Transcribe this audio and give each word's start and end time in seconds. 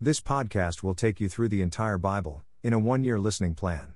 This 0.00 0.20
podcast 0.20 0.84
will 0.84 0.94
take 0.94 1.20
you 1.20 1.28
through 1.28 1.48
the 1.48 1.60
entire 1.60 1.98
Bible, 1.98 2.44
in 2.62 2.72
a 2.72 2.78
one 2.78 3.02
year 3.02 3.18
listening 3.18 3.56
plan. 3.56 3.94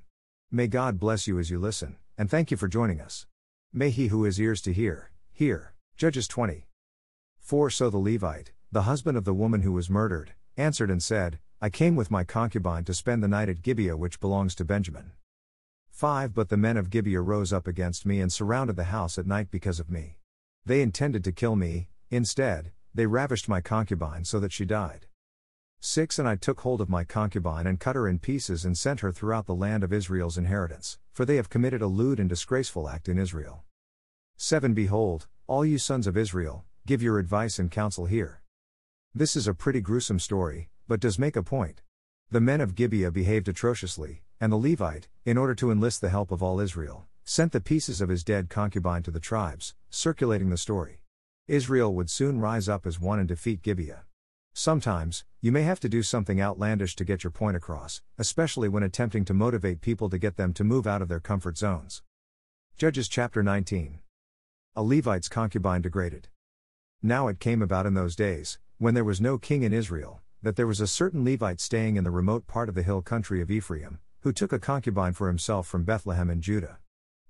May 0.50 0.66
God 0.66 0.98
bless 0.98 1.28
you 1.28 1.38
as 1.38 1.48
you 1.48 1.60
listen, 1.60 1.94
and 2.18 2.28
thank 2.28 2.50
you 2.50 2.56
for 2.56 2.66
joining 2.66 3.00
us. 3.00 3.28
May 3.72 3.90
he 3.90 4.08
who 4.08 4.24
has 4.24 4.40
ears 4.40 4.60
to 4.62 4.72
hear, 4.72 5.12
hear. 5.30 5.74
Judges 5.96 6.26
20. 6.26 6.66
4 7.38 7.70
So 7.70 7.88
the 7.88 7.98
Levite, 7.98 8.50
the 8.72 8.82
husband 8.82 9.16
of 9.16 9.24
the 9.24 9.32
woman 9.32 9.62
who 9.62 9.70
was 9.70 9.88
murdered, 9.88 10.32
answered 10.56 10.90
and 10.90 11.00
said, 11.00 11.38
I 11.60 11.70
came 11.70 11.94
with 11.94 12.10
my 12.10 12.24
concubine 12.24 12.82
to 12.86 12.94
spend 12.94 13.22
the 13.22 13.28
night 13.28 13.48
at 13.48 13.62
Gibeah, 13.62 13.96
which 13.96 14.18
belongs 14.18 14.56
to 14.56 14.64
Benjamin. 14.64 15.12
5 15.92 16.34
But 16.34 16.48
the 16.48 16.56
men 16.56 16.76
of 16.76 16.90
Gibeah 16.90 17.20
rose 17.20 17.52
up 17.52 17.68
against 17.68 18.04
me 18.04 18.20
and 18.20 18.32
surrounded 18.32 18.74
the 18.74 18.90
house 18.90 19.18
at 19.18 19.26
night 19.28 19.52
because 19.52 19.78
of 19.78 19.88
me. 19.88 20.18
They 20.66 20.82
intended 20.82 21.22
to 21.22 21.30
kill 21.30 21.54
me, 21.54 21.90
instead, 22.10 22.72
they 22.92 23.06
ravished 23.06 23.48
my 23.48 23.60
concubine 23.60 24.24
so 24.24 24.40
that 24.40 24.50
she 24.50 24.64
died. 24.64 25.06
6 25.84 26.20
And 26.20 26.28
I 26.28 26.36
took 26.36 26.60
hold 26.60 26.80
of 26.80 26.88
my 26.88 27.02
concubine 27.02 27.66
and 27.66 27.80
cut 27.80 27.96
her 27.96 28.06
in 28.06 28.20
pieces 28.20 28.64
and 28.64 28.78
sent 28.78 29.00
her 29.00 29.10
throughout 29.10 29.46
the 29.46 29.54
land 29.54 29.82
of 29.82 29.92
Israel's 29.92 30.38
inheritance, 30.38 30.96
for 31.12 31.24
they 31.24 31.34
have 31.34 31.50
committed 31.50 31.82
a 31.82 31.88
lewd 31.88 32.20
and 32.20 32.28
disgraceful 32.28 32.88
act 32.88 33.08
in 33.08 33.18
Israel. 33.18 33.64
7 34.36 34.74
Behold, 34.74 35.26
all 35.48 35.64
you 35.64 35.78
sons 35.78 36.06
of 36.06 36.16
Israel, 36.16 36.64
give 36.86 37.02
your 37.02 37.18
advice 37.18 37.58
and 37.58 37.68
counsel 37.68 38.06
here. 38.06 38.42
This 39.12 39.34
is 39.34 39.48
a 39.48 39.54
pretty 39.54 39.80
gruesome 39.80 40.20
story, 40.20 40.68
but 40.86 41.00
does 41.00 41.18
make 41.18 41.34
a 41.34 41.42
point. 41.42 41.82
The 42.30 42.40
men 42.40 42.60
of 42.60 42.76
Gibeah 42.76 43.10
behaved 43.10 43.48
atrociously, 43.48 44.22
and 44.40 44.52
the 44.52 44.56
Levite, 44.56 45.08
in 45.24 45.36
order 45.36 45.56
to 45.56 45.72
enlist 45.72 46.00
the 46.00 46.10
help 46.10 46.30
of 46.30 46.44
all 46.44 46.60
Israel, 46.60 47.08
sent 47.24 47.50
the 47.50 47.60
pieces 47.60 48.00
of 48.00 48.08
his 48.08 48.22
dead 48.22 48.48
concubine 48.48 49.02
to 49.02 49.10
the 49.10 49.18
tribes, 49.18 49.74
circulating 49.90 50.50
the 50.50 50.56
story. 50.56 51.00
Israel 51.48 51.92
would 51.92 52.08
soon 52.08 52.38
rise 52.38 52.68
up 52.68 52.86
as 52.86 53.00
one 53.00 53.18
and 53.18 53.26
defeat 53.26 53.62
Gibeah. 53.62 54.04
Sometimes, 54.54 55.24
you 55.40 55.50
may 55.50 55.62
have 55.62 55.80
to 55.80 55.88
do 55.88 56.02
something 56.02 56.38
outlandish 56.38 56.94
to 56.96 57.06
get 57.06 57.24
your 57.24 57.30
point 57.30 57.56
across, 57.56 58.02
especially 58.18 58.68
when 58.68 58.82
attempting 58.82 59.24
to 59.24 59.32
motivate 59.32 59.80
people 59.80 60.10
to 60.10 60.18
get 60.18 60.36
them 60.36 60.52
to 60.52 60.62
move 60.62 60.86
out 60.86 61.00
of 61.00 61.08
their 61.08 61.20
comfort 61.20 61.56
zones. 61.56 62.02
Judges 62.76 63.08
chapter 63.08 63.42
19. 63.42 64.00
A 64.76 64.82
Levite's 64.82 65.30
concubine 65.30 65.80
degraded. 65.80 66.28
Now 67.02 67.28
it 67.28 67.40
came 67.40 67.62
about 67.62 67.86
in 67.86 67.94
those 67.94 68.14
days, 68.14 68.58
when 68.76 68.92
there 68.92 69.04
was 69.04 69.22
no 69.22 69.38
king 69.38 69.62
in 69.62 69.72
Israel, 69.72 70.20
that 70.42 70.56
there 70.56 70.66
was 70.66 70.80
a 70.80 70.86
certain 70.86 71.24
Levite 71.24 71.60
staying 71.60 71.96
in 71.96 72.04
the 72.04 72.10
remote 72.10 72.46
part 72.46 72.68
of 72.68 72.74
the 72.74 72.82
hill 72.82 73.00
country 73.00 73.40
of 73.40 73.50
Ephraim, 73.50 74.00
who 74.20 74.32
took 74.32 74.52
a 74.52 74.58
concubine 74.58 75.14
for 75.14 75.28
himself 75.28 75.66
from 75.66 75.84
Bethlehem 75.84 76.28
in 76.28 76.42
Judah. 76.42 76.78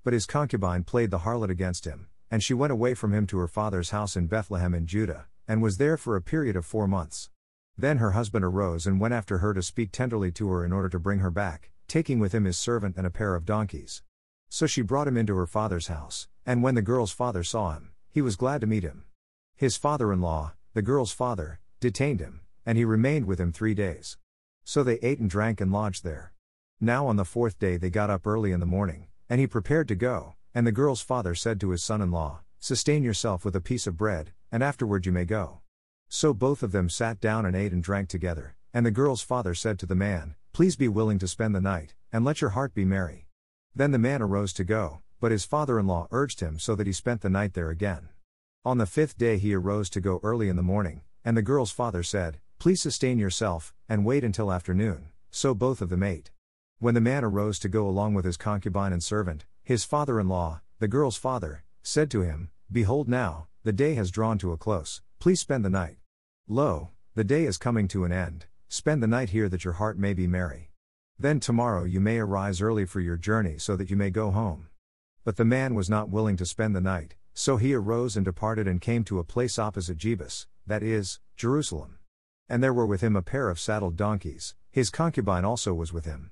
But 0.02 0.12
his 0.12 0.26
concubine 0.26 0.82
played 0.82 1.12
the 1.12 1.20
harlot 1.20 1.50
against 1.50 1.84
him, 1.84 2.08
and 2.32 2.42
she 2.42 2.52
went 2.52 2.72
away 2.72 2.94
from 2.94 3.14
him 3.14 3.28
to 3.28 3.38
her 3.38 3.48
father's 3.48 3.90
house 3.90 4.16
in 4.16 4.26
Bethlehem 4.26 4.74
in 4.74 4.86
Judah, 4.86 5.26
and 5.46 5.62
was 5.62 5.78
there 5.78 5.96
for 5.96 6.16
a 6.16 6.22
period 6.22 6.56
of 6.56 6.66
four 6.66 6.86
months. 6.86 7.30
Then 7.76 7.98
her 7.98 8.12
husband 8.12 8.44
arose 8.44 8.86
and 8.86 9.00
went 9.00 9.14
after 9.14 9.38
her 9.38 9.54
to 9.54 9.62
speak 9.62 9.92
tenderly 9.92 10.30
to 10.32 10.48
her 10.50 10.64
in 10.64 10.72
order 10.72 10.88
to 10.88 10.98
bring 10.98 11.20
her 11.20 11.30
back, 11.30 11.70
taking 11.88 12.18
with 12.18 12.32
him 12.32 12.44
his 12.44 12.58
servant 12.58 12.96
and 12.96 13.06
a 13.06 13.10
pair 13.10 13.34
of 13.34 13.44
donkeys. 13.44 14.02
So 14.48 14.66
she 14.66 14.82
brought 14.82 15.08
him 15.08 15.16
into 15.16 15.34
her 15.36 15.46
father's 15.46 15.88
house, 15.88 16.28
and 16.44 16.62
when 16.62 16.74
the 16.74 16.82
girl's 16.82 17.12
father 17.12 17.42
saw 17.42 17.72
him, 17.72 17.92
he 18.10 18.20
was 18.20 18.36
glad 18.36 18.60
to 18.60 18.66
meet 18.66 18.82
him. 18.82 19.04
His 19.56 19.76
father 19.76 20.12
in 20.12 20.20
law, 20.20 20.54
the 20.74 20.82
girl's 20.82 21.12
father, 21.12 21.60
detained 21.80 22.20
him, 22.20 22.42
and 22.66 22.76
he 22.76 22.84
remained 22.84 23.26
with 23.26 23.40
him 23.40 23.52
three 23.52 23.74
days. 23.74 24.18
So 24.64 24.82
they 24.82 24.98
ate 25.02 25.18
and 25.18 25.30
drank 25.30 25.60
and 25.60 25.72
lodged 25.72 26.04
there. 26.04 26.32
Now 26.80 27.06
on 27.06 27.16
the 27.16 27.24
fourth 27.24 27.58
day 27.58 27.76
they 27.76 27.90
got 27.90 28.10
up 28.10 28.26
early 28.26 28.52
in 28.52 28.60
the 28.60 28.66
morning, 28.66 29.06
and 29.28 29.40
he 29.40 29.46
prepared 29.46 29.88
to 29.88 29.94
go, 29.94 30.34
and 30.54 30.66
the 30.66 30.72
girl's 30.72 31.00
father 31.00 31.34
said 31.34 31.60
to 31.60 31.70
his 31.70 31.82
son 31.82 32.02
in 32.02 32.10
law, 32.10 32.40
Sustain 32.58 33.02
yourself 33.02 33.44
with 33.44 33.56
a 33.56 33.60
piece 33.60 33.86
of 33.86 33.96
bread, 33.96 34.32
and 34.52 34.62
afterward 34.62 35.06
you 35.06 35.10
may 35.12 35.24
go. 35.24 35.60
So 36.08 36.34
both 36.34 36.62
of 36.62 36.70
them 36.70 36.90
sat 36.90 37.18
down 37.20 37.46
and 37.46 37.56
ate 37.56 37.72
and 37.72 37.82
drank 37.82 38.08
together, 38.08 38.54
and 38.74 38.86
the 38.86 38.90
girl's 38.90 39.22
father 39.22 39.54
said 39.54 39.78
to 39.78 39.86
the 39.86 39.94
man, 39.94 40.34
Please 40.52 40.76
be 40.76 40.86
willing 40.86 41.18
to 41.18 41.26
spend 41.26 41.54
the 41.54 41.60
night, 41.60 41.94
and 42.12 42.24
let 42.24 42.42
your 42.42 42.50
heart 42.50 42.74
be 42.74 42.84
merry. 42.84 43.26
Then 43.74 43.90
the 43.90 43.98
man 43.98 44.20
arose 44.20 44.52
to 44.52 44.64
go, 44.64 45.00
but 45.18 45.32
his 45.32 45.46
father 45.46 45.78
in 45.78 45.86
law 45.86 46.06
urged 46.10 46.40
him 46.40 46.58
so 46.58 46.74
that 46.74 46.86
he 46.86 46.92
spent 46.92 47.22
the 47.22 47.30
night 47.30 47.54
there 47.54 47.70
again. 47.70 48.10
On 48.64 48.76
the 48.76 48.86
fifth 48.86 49.16
day 49.16 49.38
he 49.38 49.54
arose 49.54 49.88
to 49.90 50.00
go 50.00 50.20
early 50.22 50.50
in 50.50 50.56
the 50.56 50.62
morning, 50.62 51.00
and 51.24 51.36
the 51.36 51.42
girl's 51.42 51.70
father 51.70 52.02
said, 52.02 52.38
Please 52.58 52.80
sustain 52.80 53.18
yourself, 53.18 53.72
and 53.88 54.04
wait 54.04 54.22
until 54.22 54.52
afternoon. 54.52 55.08
So 55.30 55.54
both 55.54 55.80
of 55.80 55.88
them 55.88 56.02
ate. 56.02 56.30
When 56.78 56.94
the 56.94 57.00
man 57.00 57.24
arose 57.24 57.58
to 57.60 57.68
go 57.68 57.88
along 57.88 58.14
with 58.14 58.24
his 58.24 58.36
concubine 58.36 58.92
and 58.92 59.02
servant, 59.02 59.46
his 59.64 59.84
father 59.84 60.20
in 60.20 60.28
law, 60.28 60.60
the 60.78 60.88
girl's 60.88 61.16
father, 61.16 61.64
said 61.82 62.10
to 62.10 62.20
him, 62.22 62.50
Behold 62.72 63.06
now, 63.06 63.48
the 63.64 63.72
day 63.72 63.92
has 63.96 64.10
drawn 64.10 64.38
to 64.38 64.50
a 64.50 64.56
close, 64.56 65.02
please 65.18 65.40
spend 65.40 65.62
the 65.62 65.68
night. 65.68 65.98
Lo, 66.48 66.88
the 67.14 67.22
day 67.22 67.44
is 67.44 67.58
coming 67.58 67.86
to 67.88 68.06
an 68.06 68.12
end, 68.12 68.46
spend 68.66 69.02
the 69.02 69.06
night 69.06 69.28
here 69.28 69.50
that 69.50 69.62
your 69.62 69.74
heart 69.74 69.98
may 69.98 70.14
be 70.14 70.26
merry. 70.26 70.70
Then 71.18 71.38
tomorrow 71.38 71.84
you 71.84 72.00
may 72.00 72.18
arise 72.18 72.62
early 72.62 72.86
for 72.86 73.00
your 73.00 73.18
journey 73.18 73.58
so 73.58 73.76
that 73.76 73.90
you 73.90 73.96
may 73.96 74.08
go 74.08 74.30
home. 74.30 74.68
But 75.22 75.36
the 75.36 75.44
man 75.44 75.74
was 75.74 75.90
not 75.90 76.08
willing 76.08 76.38
to 76.38 76.46
spend 76.46 76.74
the 76.74 76.80
night, 76.80 77.16
so 77.34 77.58
he 77.58 77.74
arose 77.74 78.16
and 78.16 78.24
departed 78.24 78.66
and 78.66 78.80
came 78.80 79.04
to 79.04 79.18
a 79.18 79.24
place 79.24 79.58
opposite 79.58 79.98
Jebus, 79.98 80.46
that 80.66 80.82
is, 80.82 81.20
Jerusalem. 81.36 81.98
And 82.48 82.62
there 82.62 82.72
were 82.72 82.86
with 82.86 83.02
him 83.02 83.16
a 83.16 83.22
pair 83.22 83.50
of 83.50 83.60
saddled 83.60 83.96
donkeys, 83.96 84.54
his 84.70 84.88
concubine 84.88 85.44
also 85.44 85.74
was 85.74 85.92
with 85.92 86.06
him. 86.06 86.30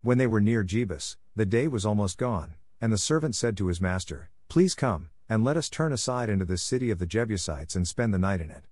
When 0.00 0.16
they 0.16 0.26
were 0.26 0.40
near 0.40 0.64
Jebus, 0.64 1.18
the 1.36 1.44
day 1.44 1.68
was 1.68 1.84
almost 1.84 2.16
gone, 2.16 2.54
and 2.80 2.90
the 2.90 2.96
servant 2.96 3.34
said 3.34 3.58
to 3.58 3.66
his 3.66 3.78
master, 3.78 4.30
Please 4.48 4.74
come, 4.74 5.10
and 5.28 5.44
let 5.44 5.56
us 5.56 5.68
turn 5.68 5.92
aside 5.92 6.28
into 6.28 6.44
the 6.44 6.58
city 6.58 6.90
of 6.90 6.98
the 6.98 7.06
Jebusites 7.06 7.76
and 7.76 7.86
spend 7.86 8.12
the 8.12 8.18
night 8.18 8.40
in 8.40 8.50
it. 8.50 8.64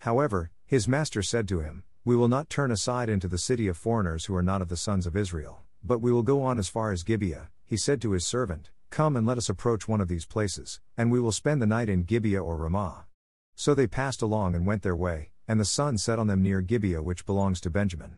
However, 0.00 0.50
his 0.64 0.88
master 0.88 1.22
said 1.22 1.48
to 1.48 1.60
him, 1.60 1.84
We 2.04 2.16
will 2.16 2.28
not 2.28 2.50
turn 2.50 2.70
aside 2.70 3.08
into 3.08 3.28
the 3.28 3.38
city 3.38 3.68
of 3.68 3.76
foreigners 3.76 4.26
who 4.26 4.34
are 4.34 4.42
not 4.42 4.62
of 4.62 4.68
the 4.68 4.76
sons 4.76 5.06
of 5.06 5.16
Israel, 5.16 5.62
but 5.82 6.00
we 6.00 6.12
will 6.12 6.22
go 6.22 6.42
on 6.42 6.58
as 6.58 6.68
far 6.68 6.92
as 6.92 7.02
Gibeah. 7.02 7.48
He 7.64 7.76
said 7.76 8.00
to 8.02 8.12
his 8.12 8.26
servant, 8.26 8.70
Come 8.90 9.16
and 9.16 9.26
let 9.26 9.38
us 9.38 9.48
approach 9.48 9.88
one 9.88 10.00
of 10.00 10.08
these 10.08 10.26
places, 10.26 10.80
and 10.96 11.10
we 11.10 11.20
will 11.20 11.32
spend 11.32 11.60
the 11.60 11.66
night 11.66 11.88
in 11.88 12.04
Gibeah 12.04 12.42
or 12.42 12.56
Ramah. 12.56 13.06
So 13.54 13.74
they 13.74 13.86
passed 13.86 14.22
along 14.22 14.54
and 14.54 14.66
went 14.66 14.82
their 14.82 14.96
way, 14.96 15.30
and 15.48 15.58
the 15.58 15.64
sun 15.64 15.98
set 15.98 16.18
on 16.18 16.26
them 16.26 16.42
near 16.42 16.60
Gibeah, 16.60 17.02
which 17.02 17.26
belongs 17.26 17.60
to 17.62 17.70
Benjamin. 17.70 18.16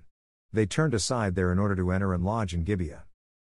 They 0.53 0.67
turned 0.67 0.95
aside 0.95 1.35
there 1.35 1.53
in 1.53 1.59
order 1.59 1.77
to 1.77 1.91
enter 1.91 2.13
and 2.13 2.25
lodge 2.25 2.55
in 2.55 2.65
Gibeah. 2.65 3.05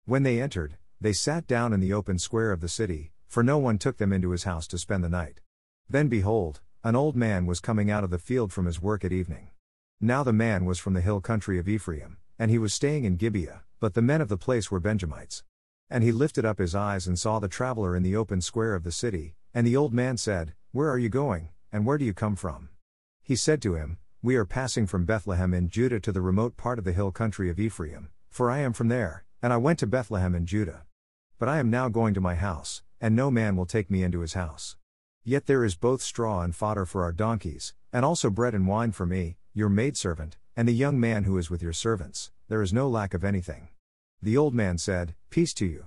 When 0.05 0.23
they 0.23 0.41
entered, 0.41 0.77
they 0.99 1.13
sat 1.13 1.47
down 1.47 1.71
in 1.71 1.79
the 1.79 1.93
open 1.93 2.19
square 2.19 2.51
of 2.51 2.61
the 2.61 2.67
city, 2.67 3.11
for 3.29 3.43
no 3.43 3.59
one 3.59 3.77
took 3.77 3.97
them 3.97 4.11
into 4.11 4.31
his 4.31 4.43
house 4.43 4.67
to 4.67 4.77
spend 4.77 5.03
the 5.03 5.09
night. 5.09 5.39
Then 5.87 6.07
behold, 6.07 6.61
an 6.83 6.95
old 6.95 7.15
man 7.15 7.45
was 7.45 7.59
coming 7.59 7.91
out 7.91 8.03
of 8.03 8.09
the 8.09 8.17
field 8.17 8.51
from 8.51 8.65
his 8.65 8.81
work 8.81 9.05
at 9.05 9.11
evening. 9.11 9.49
Now 10.01 10.23
the 10.23 10.33
man 10.33 10.65
was 10.65 10.79
from 10.79 10.95
the 10.95 11.01
hill 11.01 11.21
country 11.21 11.59
of 11.59 11.69
Ephraim, 11.69 12.17
and 12.39 12.49
he 12.49 12.57
was 12.57 12.73
staying 12.73 13.05
in 13.05 13.17
Gibeah, 13.17 13.61
but 13.79 13.93
the 13.93 14.01
men 14.01 14.19
of 14.19 14.29
the 14.29 14.37
place 14.37 14.71
were 14.71 14.79
Benjamites. 14.79 15.43
And 15.91 16.03
he 16.03 16.11
lifted 16.11 16.43
up 16.43 16.57
his 16.57 16.73
eyes 16.73 17.05
and 17.05 17.19
saw 17.19 17.37
the 17.37 17.47
traveler 17.47 17.95
in 17.95 18.01
the 18.01 18.15
open 18.15 18.41
square 18.41 18.73
of 18.73 18.83
the 18.83 18.91
city, 18.91 19.35
and 19.53 19.65
the 19.65 19.77
old 19.77 19.93
man 19.93 20.17
said, 20.17 20.53
Where 20.71 20.89
are 20.89 20.97
you 20.97 21.09
going, 21.09 21.49
and 21.71 21.85
where 21.85 21.99
do 21.99 22.05
you 22.05 22.13
come 22.13 22.35
from? 22.35 22.69
He 23.21 23.35
said 23.35 23.61
to 23.61 23.75
him, 23.75 23.99
We 24.23 24.37
are 24.37 24.45
passing 24.45 24.87
from 24.87 25.05
Bethlehem 25.05 25.53
in 25.53 25.69
Judah 25.69 25.99
to 25.99 26.11
the 26.11 26.21
remote 26.21 26.57
part 26.57 26.79
of 26.79 26.85
the 26.85 26.93
hill 26.93 27.11
country 27.11 27.49
of 27.49 27.59
Ephraim, 27.59 28.09
for 28.29 28.49
I 28.49 28.59
am 28.59 28.73
from 28.73 28.87
there, 28.87 29.23
and 29.41 29.53
I 29.53 29.57
went 29.57 29.77
to 29.79 29.87
Bethlehem 29.87 30.33
in 30.33 30.47
Judah. 30.47 30.83
But 31.37 31.49
I 31.49 31.59
am 31.59 31.69
now 31.69 31.89
going 31.89 32.13
to 32.15 32.21
my 32.21 32.35
house, 32.35 32.83
and 33.01 33.15
no 33.15 33.31
man 33.31 33.55
will 33.55 33.65
take 33.65 33.89
me 33.89 34.03
into 34.03 34.19
his 34.19 34.33
house. 34.33 34.75
Yet 35.23 35.45
there 35.45 35.63
is 35.63 35.75
both 35.75 36.01
straw 36.01 36.41
and 36.41 36.55
fodder 36.55 36.85
for 36.85 37.03
our 37.03 37.11
donkeys, 37.11 37.73
and 37.91 38.05
also 38.05 38.29
bread 38.29 38.53
and 38.53 38.67
wine 38.67 38.91
for 38.91 39.05
me, 39.05 39.37
your 39.53 39.69
maidservant, 39.69 40.37
and 40.55 40.67
the 40.67 40.73
young 40.73 40.99
man 40.99 41.23
who 41.23 41.37
is 41.37 41.49
with 41.49 41.61
your 41.61 41.73
servants, 41.73 42.31
there 42.47 42.61
is 42.61 42.73
no 42.73 42.87
lack 42.87 43.13
of 43.13 43.23
anything. 43.23 43.69
The 44.21 44.37
old 44.37 44.53
man 44.53 44.77
said, 44.77 45.15
Peace 45.29 45.53
to 45.55 45.65
you. 45.65 45.85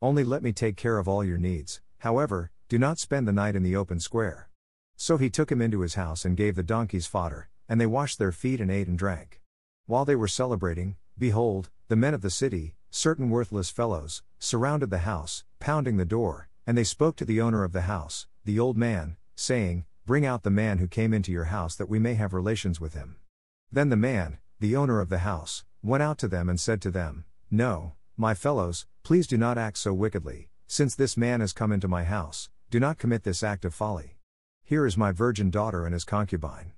Only 0.00 0.24
let 0.24 0.42
me 0.42 0.52
take 0.52 0.76
care 0.76 0.98
of 0.98 1.08
all 1.08 1.24
your 1.24 1.38
needs, 1.38 1.80
however, 1.98 2.50
do 2.68 2.78
not 2.78 2.98
spend 2.98 3.28
the 3.28 3.32
night 3.32 3.56
in 3.56 3.62
the 3.62 3.76
open 3.76 4.00
square. 4.00 4.48
So 4.96 5.16
he 5.16 5.30
took 5.30 5.50
him 5.50 5.60
into 5.60 5.80
his 5.80 5.94
house 5.94 6.24
and 6.24 6.36
gave 6.36 6.56
the 6.56 6.62
donkeys 6.62 7.06
fodder, 7.06 7.48
and 7.68 7.80
they 7.80 7.86
washed 7.86 8.18
their 8.18 8.32
feet 8.32 8.60
and 8.60 8.70
ate 8.70 8.86
and 8.86 8.98
drank. 8.98 9.40
While 9.86 10.04
they 10.04 10.16
were 10.16 10.28
celebrating, 10.28 10.96
behold, 11.18 11.70
the 11.88 11.96
men 11.96 12.14
of 12.14 12.22
the 12.22 12.30
city, 12.30 12.74
certain 12.90 13.28
worthless 13.28 13.70
fellows, 13.70 14.22
surrounded 14.38 14.90
the 14.90 14.98
house, 14.98 15.44
pounding 15.58 15.96
the 15.96 16.04
door, 16.04 16.48
and 16.66 16.76
they 16.76 16.84
spoke 16.84 17.16
to 17.16 17.24
the 17.24 17.40
owner 17.40 17.64
of 17.64 17.72
the 17.72 17.82
house, 17.82 18.26
the 18.44 18.58
old 18.58 18.76
man, 18.76 19.16
saying, 19.36 19.84
Bring 20.06 20.26
out 20.26 20.42
the 20.42 20.50
man 20.50 20.78
who 20.78 20.86
came 20.86 21.14
into 21.14 21.32
your 21.32 21.44
house 21.44 21.74
that 21.76 21.88
we 21.88 21.98
may 21.98 22.14
have 22.14 22.34
relations 22.34 22.80
with 22.80 22.94
him. 22.94 23.16
Then 23.72 23.88
the 23.88 23.96
man, 23.96 24.38
the 24.60 24.76
owner 24.76 25.00
of 25.00 25.08
the 25.08 25.18
house, 25.18 25.64
went 25.82 26.02
out 26.02 26.18
to 26.18 26.28
them 26.28 26.48
and 26.48 26.60
said 26.60 26.80
to 26.82 26.90
them, 26.90 27.24
No, 27.50 27.94
my 28.16 28.34
fellows, 28.34 28.86
please 29.02 29.26
do 29.26 29.36
not 29.36 29.58
act 29.58 29.78
so 29.78 29.92
wickedly, 29.92 30.50
since 30.66 30.94
this 30.94 31.16
man 31.16 31.40
has 31.40 31.52
come 31.52 31.72
into 31.72 31.88
my 31.88 32.04
house, 32.04 32.48
do 32.70 32.78
not 32.78 32.98
commit 32.98 33.22
this 33.22 33.42
act 33.42 33.64
of 33.64 33.74
folly. 33.74 34.18
Here 34.62 34.86
is 34.86 34.96
my 34.96 35.12
virgin 35.12 35.50
daughter 35.50 35.84
and 35.84 35.92
his 35.92 36.04
concubine. 36.04 36.72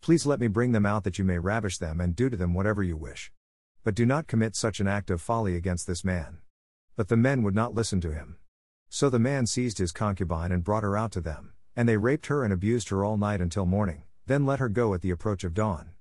Please 0.00 0.26
let 0.26 0.40
me 0.40 0.48
bring 0.48 0.72
them 0.72 0.86
out 0.86 1.04
that 1.04 1.18
you 1.18 1.24
may 1.24 1.38
ravish 1.38 1.78
them 1.78 2.00
and 2.00 2.16
do 2.16 2.28
to 2.28 2.36
them 2.36 2.54
whatever 2.54 2.82
you 2.82 2.96
wish. 2.96 3.32
But 3.84 3.94
do 3.94 4.04
not 4.06 4.26
commit 4.26 4.54
such 4.56 4.80
an 4.80 4.88
act 4.88 5.10
of 5.10 5.20
folly 5.20 5.56
against 5.56 5.86
this 5.86 6.04
man. 6.04 6.38
But 6.96 7.08
the 7.08 7.16
men 7.16 7.42
would 7.42 7.54
not 7.54 7.74
listen 7.74 8.00
to 8.02 8.12
him. 8.12 8.36
So 8.94 9.08
the 9.08 9.18
man 9.18 9.46
seized 9.46 9.78
his 9.78 9.90
concubine 9.90 10.52
and 10.52 10.62
brought 10.62 10.82
her 10.82 10.98
out 10.98 11.12
to 11.12 11.22
them, 11.22 11.54
and 11.74 11.88
they 11.88 11.96
raped 11.96 12.26
her 12.26 12.44
and 12.44 12.52
abused 12.52 12.90
her 12.90 13.02
all 13.02 13.16
night 13.16 13.40
until 13.40 13.64
morning, 13.64 14.02
then 14.26 14.44
let 14.44 14.58
her 14.58 14.68
go 14.68 14.92
at 14.92 15.00
the 15.00 15.08
approach 15.08 15.44
of 15.44 15.54
dawn. 15.54 15.92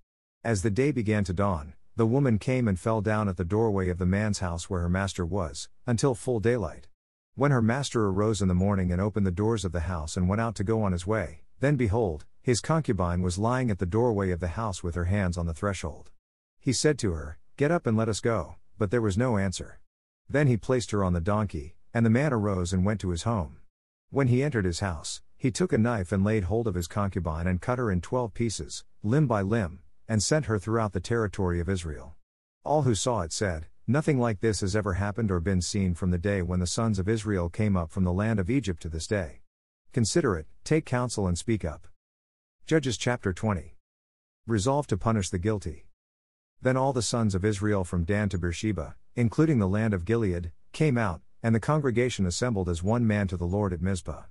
As 0.43 0.61
the 0.61 0.69
day 0.69 0.91
began 0.91 1.23
to 1.23 1.33
dawn, 1.33 1.73
the 1.95 2.05
woman 2.05 2.37
came 2.37 2.67
and 2.67 2.77
fell 2.77 2.99
down 2.99 3.29
at 3.29 3.37
the 3.37 3.45
doorway 3.45 3.87
of 3.87 3.97
the 3.97 4.05
man's 4.05 4.39
house 4.39 4.69
where 4.69 4.81
her 4.81 4.89
master 4.89 5.25
was, 5.25 5.69
until 5.87 6.13
full 6.13 6.41
daylight. 6.41 6.89
When 7.35 7.51
her 7.51 7.61
master 7.61 8.07
arose 8.07 8.41
in 8.41 8.49
the 8.49 8.53
morning 8.53 8.91
and 8.91 8.99
opened 8.99 9.25
the 9.25 9.31
doors 9.31 9.63
of 9.63 9.71
the 9.71 9.87
house 9.87 10.17
and 10.17 10.27
went 10.27 10.41
out 10.41 10.55
to 10.55 10.65
go 10.65 10.83
on 10.83 10.91
his 10.91 11.07
way, 11.07 11.43
then 11.61 11.77
behold, 11.77 12.25
his 12.41 12.59
concubine 12.59 13.21
was 13.21 13.39
lying 13.39 13.71
at 13.71 13.79
the 13.79 13.85
doorway 13.85 14.31
of 14.31 14.41
the 14.41 14.59
house 14.59 14.83
with 14.83 14.95
her 14.95 15.05
hands 15.05 15.37
on 15.37 15.45
the 15.45 15.53
threshold. 15.53 16.11
He 16.59 16.73
said 16.73 16.99
to 16.99 17.13
her, 17.13 17.39
Get 17.55 17.71
up 17.71 17.87
and 17.87 17.95
let 17.95 18.09
us 18.09 18.19
go, 18.19 18.55
but 18.77 18.91
there 18.91 19.01
was 19.01 19.17
no 19.17 19.37
answer. 19.37 19.79
Then 20.29 20.47
he 20.47 20.57
placed 20.57 20.91
her 20.91 21.05
on 21.05 21.13
the 21.13 21.21
donkey, 21.21 21.75
and 21.93 22.05
the 22.05 22.09
man 22.09 22.33
arose 22.33 22.73
and 22.73 22.85
went 22.85 22.99
to 23.01 23.09
his 23.09 23.23
home. 23.23 23.57
When 24.09 24.27
he 24.27 24.43
entered 24.43 24.65
his 24.65 24.79
house, 24.79 25.21
he 25.37 25.51
took 25.51 25.73
a 25.73 25.77
knife 25.77 26.11
and 26.11 26.23
laid 26.23 26.43
hold 26.43 26.67
of 26.67 26.75
his 26.75 26.87
concubine 26.87 27.47
and 27.47 27.61
cut 27.61 27.79
her 27.79 27.91
in 27.91 28.01
twelve 28.01 28.33
pieces, 28.33 28.83
limb 29.03 29.27
by 29.27 29.41
limb, 29.41 29.79
and 30.07 30.21
sent 30.21 30.45
her 30.45 30.59
throughout 30.59 30.93
the 30.93 30.99
territory 30.99 31.59
of 31.59 31.69
Israel. 31.69 32.15
All 32.63 32.83
who 32.83 32.93
saw 32.93 33.21
it 33.21 33.33
said, 33.33 33.67
Nothing 33.87 34.19
like 34.19 34.39
this 34.39 34.61
has 34.61 34.75
ever 34.75 34.93
happened 34.93 35.31
or 35.31 35.39
been 35.39 35.61
seen 35.61 35.95
from 35.95 36.11
the 36.11 36.17
day 36.17 36.41
when 36.41 36.59
the 36.59 36.67
sons 36.67 36.99
of 36.99 37.09
Israel 37.09 37.49
came 37.49 37.75
up 37.75 37.91
from 37.91 38.03
the 38.03 38.13
land 38.13 38.39
of 38.39 38.49
Egypt 38.49 38.81
to 38.83 38.89
this 38.89 39.07
day. 39.07 39.41
Consider 39.91 40.37
it, 40.37 40.47
take 40.63 40.85
counsel 40.85 41.27
and 41.27 41.37
speak 41.37 41.65
up. 41.65 41.87
Judges 42.65 42.95
chapter 42.95 43.33
20. 43.33 43.75
Resolve 44.47 44.87
to 44.87 44.97
punish 44.97 45.29
the 45.29 45.39
guilty. 45.39 45.87
Then 46.61 46.77
all 46.77 46.93
the 46.93 47.01
sons 47.01 47.33
of 47.33 47.43
Israel 47.43 47.83
from 47.83 48.03
Dan 48.03 48.29
to 48.29 48.37
Beersheba, 48.37 48.95
including 49.15 49.59
the 49.59 49.67
land 49.67 49.93
of 49.93 50.05
Gilead, 50.05 50.51
came 50.71 50.97
out, 50.97 51.21
and 51.43 51.55
the 51.55 51.59
congregation 51.59 52.25
assembled 52.25 52.69
as 52.69 52.83
one 52.83 53.05
man 53.05 53.27
to 53.27 53.37
the 53.37 53.45
Lord 53.45 53.73
at 53.73 53.81
Mizpah. 53.81 54.23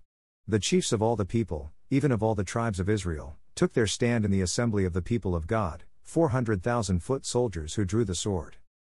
The 0.47 0.59
chiefs 0.59 0.93
of 0.93 1.03
all 1.03 1.17
the 1.17 1.25
people, 1.25 1.73
even 1.91 2.13
of 2.13 2.23
all 2.23 2.35
the 2.35 2.45
tribes 2.45 2.81
of 2.81 2.89
Israel, 2.89 3.37
took 3.55 3.73
their 3.73 3.87
stand 3.87 4.25
in 4.25 4.31
the 4.31 4.41
assembly 4.41 4.85
of 4.85 4.93
the 4.93 5.03
people 5.03 5.35
of 5.35 5.47
God, 5.47 5.85
400,000 6.03 7.01
foot 7.01 7.27
soldiers 7.27 7.75
who 7.75 7.85
drew 7.85 8.05
the 8.05 8.15
sword. 8.15 8.57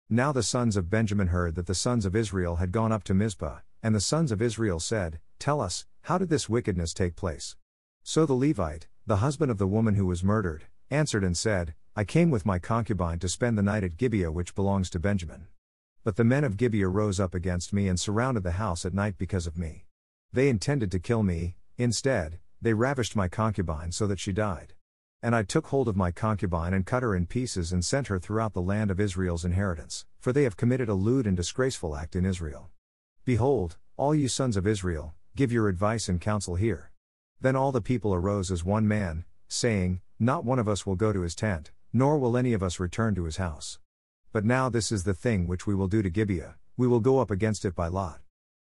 Now 0.10 0.32
the 0.32 0.44
sons 0.44 0.76
of 0.76 0.90
Benjamin 0.90 1.28
heard 1.28 1.56
that 1.56 1.68
the 1.68 1.76
sons 1.76 2.06
of 2.06 2.16
Israel 2.16 2.58
had 2.58 2.72
gone 2.72 2.92
up 2.92 3.04
to 3.06 3.14
Mizpah, 3.14 3.60
and 3.82 3.96
the 3.96 4.02
sons 4.02 4.32
of 4.32 4.42
Israel 4.42 4.80
said, 4.80 5.20
Tell 5.40 5.62
us, 5.62 5.86
how 6.02 6.18
did 6.18 6.30
this 6.30 6.50
wickedness 6.50 6.94
take 6.94 7.16
place? 7.16 7.56
So 8.04 8.26
the 8.26 8.34
Levite, 8.34 8.88
the 9.06 9.18
husband 9.18 9.52
of 9.52 9.58
the 9.58 9.68
woman 9.68 9.96
who 9.96 10.06
was 10.06 10.24
murdered, 10.24 10.66
answered 10.90 11.24
and 11.24 11.38
said, 11.38 11.74
I 11.96 12.04
came 12.04 12.30
with 12.30 12.46
my 12.46 12.60
concubine 12.60 13.20
to 13.20 13.30
spend 13.30 13.58
the 13.58 13.64
night 13.64 13.84
at 13.84 13.98
Gibeah, 13.98 14.32
which 14.32 14.56
belongs 14.56 14.90
to 14.92 15.00
Benjamin. 15.00 15.48
But 16.04 16.16
the 16.16 16.24
men 16.24 16.44
of 16.44 16.58
Gibeah 16.58 16.88
rose 16.88 17.20
up 17.20 17.36
against 17.36 17.74
me 17.74 17.88
and 17.88 18.00
surrounded 18.00 18.42
the 18.42 18.52
house 18.52 18.86
at 18.86 18.94
night 18.94 19.20
because 19.20 19.46
of 19.46 19.58
me. 19.58 19.86
They 20.34 20.50
intended 20.50 20.92
to 20.92 21.00
kill 21.00 21.22
me, 21.22 21.58
instead, 21.78 22.40
they 22.60 22.74
ravished 22.74 23.16
my 23.16 23.28
concubine 23.28 23.92
so 23.92 24.08
that 24.08 24.20
she 24.20 24.34
died. 24.34 24.74
And 25.22 25.36
I 25.36 25.44
took 25.44 25.68
hold 25.68 25.88
of 25.88 25.96
my 25.96 26.10
concubine 26.10 26.74
and 26.74 26.88
cut 26.88 27.04
her 27.04 27.16
in 27.16 27.28
pieces 27.28 27.72
and 27.72 27.86
sent 27.86 28.08
her 28.08 28.18
throughout 28.18 28.54
the 28.54 28.62
land 28.62 28.90
of 28.90 29.00
Israel's 29.00 29.46
inheritance, 29.46 30.06
for 30.20 30.34
they 30.34 30.44
have 30.44 30.58
committed 30.58 30.90
a 30.90 30.96
lewd 30.96 31.28
and 31.28 31.38
disgraceful 31.38 31.96
act 31.96 32.16
in 32.16 32.26
Israel. 32.26 32.72
Behold, 33.24 33.78
all 33.96 34.16
you 34.16 34.28
sons 34.28 34.58
of 34.58 34.66
Israel, 34.66 35.14
give 35.36 35.52
your 35.52 35.70
advice 35.70 36.10
and 36.10 36.20
counsel 36.20 36.56
here. 36.56 36.92
Then 37.40 37.56
all 37.56 37.72
the 37.72 37.82
people 37.82 38.12
arose 38.12 38.50
as 38.50 38.66
one 38.66 38.88
man, 38.88 39.26
saying, 39.48 40.02
Not 40.20 40.44
one 40.44 40.58
of 40.58 40.68
us 40.68 40.84
will 40.84 40.96
go 40.96 41.14
to 41.14 41.22
his 41.22 41.36
tent, 41.36 41.72
nor 41.94 42.18
will 42.18 42.36
any 42.36 42.54
of 42.54 42.64
us 42.64 42.80
return 42.80 43.14
to 43.14 43.26
his 43.26 43.38
house. 43.38 43.78
But 44.34 44.46
now 44.46 44.70
this 44.70 44.94
is 44.94 45.04
the 45.04 45.14
thing 45.14 45.46
which 45.46 45.68
we 45.68 45.76
will 45.76 45.90
do 45.90 46.02
to 46.02 46.10
Gibeah, 46.10 46.56
we 46.78 46.88
will 46.88 47.02
go 47.02 47.20
up 47.20 47.30
against 47.30 47.66
it 47.66 47.76
by 47.76 47.88
lot. 47.88 48.22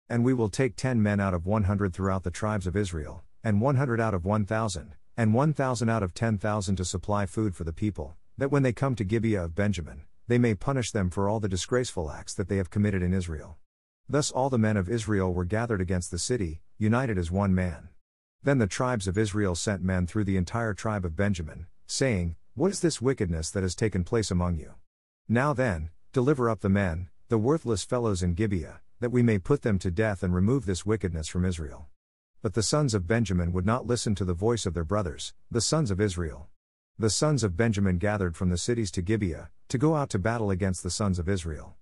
And 0.10 0.26
we 0.26 0.34
will 0.34 0.50
take 0.50 0.76
ten 0.76 1.04
men 1.04 1.20
out 1.20 1.36
of 1.36 1.46
one 1.46 1.66
hundred 1.66 1.94
throughout 1.94 2.24
the 2.24 2.32
tribes 2.32 2.66
of 2.66 2.76
Israel, 2.76 3.24
and 3.44 3.62
one 3.62 3.76
hundred 3.76 4.02
out 4.02 4.16
of 4.16 4.26
one 4.26 4.46
thousand, 4.46 4.96
and 5.16 5.32
one 5.32 5.54
thousand 5.54 5.90
out 5.90 6.02
of 6.02 6.16
ten 6.16 6.40
thousand 6.40 6.78
to 6.78 6.86
supply 6.86 7.28
food 7.28 7.56
for 7.56 7.66
the 7.66 7.72
people, 7.72 8.16
that 8.36 8.50
when 8.50 8.64
they 8.64 8.74
come 8.74 8.96
to 8.96 9.04
Gibeah 9.04 9.44
of 9.44 9.54
Benjamin, 9.54 10.02
they 10.28 10.40
may 10.40 10.56
punish 10.56 10.90
them 10.90 11.12
for 11.12 11.30
all 11.30 11.40
the 11.40 11.48
disgraceful 11.48 12.10
acts 12.10 12.34
that 12.34 12.50
they 12.50 12.58
have 12.58 12.72
committed 12.72 13.04
in 13.04 13.14
Israel. 13.14 13.58
Thus 14.08 14.32
all 14.32 14.50
the 14.50 14.58
men 14.58 14.76
of 14.76 14.90
Israel 14.90 15.32
were 15.32 15.46
gathered 15.46 15.82
against 15.82 16.10
the 16.10 16.18
city, 16.18 16.62
united 16.80 17.20
as 17.20 17.30
one 17.30 17.54
man. 17.54 17.90
Then 18.42 18.58
the 18.58 18.66
tribes 18.66 19.08
of 19.08 19.20
Israel 19.20 19.54
sent 19.54 19.84
men 19.84 20.08
through 20.08 20.24
the 20.24 20.38
entire 20.38 20.74
tribe 20.74 21.06
of 21.06 21.16
Benjamin, 21.16 21.68
saying, 21.86 22.38
What 22.56 22.72
is 22.72 22.80
this 22.80 23.00
wickedness 23.00 23.52
that 23.52 23.62
has 23.62 23.76
taken 23.76 24.04
place 24.04 24.32
among 24.32 24.58
you? 24.58 24.74
Now 25.32 25.54
then, 25.54 25.92
deliver 26.12 26.50
up 26.50 26.62
the 26.62 26.70
men, 26.70 27.08
the 27.28 27.38
worthless 27.38 27.84
fellows 27.84 28.24
in 28.24 28.34
Gibeah, 28.34 28.82
that 29.00 29.12
we 29.12 29.22
may 29.22 29.38
put 29.38 29.62
them 29.62 29.78
to 29.78 29.92
death 29.92 30.24
and 30.24 30.34
remove 30.34 30.66
this 30.66 30.88
wickedness 30.88 31.28
from 31.28 31.46
Israel. 31.46 31.86
But 32.42 32.56
the 32.56 32.64
sons 32.64 32.96
of 32.96 33.06
Benjamin 33.06 33.52
would 33.52 33.66
not 33.66 33.86
listen 33.86 34.16
to 34.16 34.26
the 34.26 34.34
voice 34.34 34.66
of 34.66 34.74
their 34.74 34.84
brothers, 34.84 35.36
the 35.52 35.62
sons 35.62 35.92
of 35.92 36.02
Israel. 36.02 36.48
The 36.98 37.12
sons 37.12 37.44
of 37.44 37.56
Benjamin 37.56 38.00
gathered 38.00 38.36
from 38.36 38.50
the 38.50 38.58
cities 38.58 38.90
to 38.90 39.04
Gibeah, 39.04 39.52
to 39.68 39.78
go 39.78 39.96
out 39.96 40.10
to 40.10 40.18
battle 40.18 40.50
against 40.50 40.82
the 40.82 40.90
sons 40.90 41.20
of 41.20 41.30
Israel. 41.30 41.76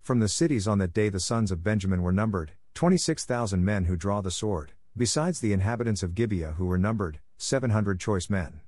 From 0.00 0.20
the 0.20 0.28
cities 0.28 0.66
on 0.66 0.78
that 0.78 0.94
day 0.94 1.10
the 1.10 1.20
sons 1.20 1.50
of 1.50 1.62
Benjamin 1.62 2.00
were 2.00 2.10
numbered, 2.10 2.52
26,000 2.72 3.62
men 3.62 3.84
who 3.84 3.96
draw 3.96 4.22
the 4.22 4.30
sword, 4.30 4.72
besides 4.96 5.40
the 5.40 5.52
inhabitants 5.52 6.02
of 6.02 6.14
Gibeah 6.14 6.54
who 6.56 6.64
were 6.64 6.78
numbered, 6.78 7.20
700 7.36 8.00
choice 8.00 8.30
men. 8.30 8.62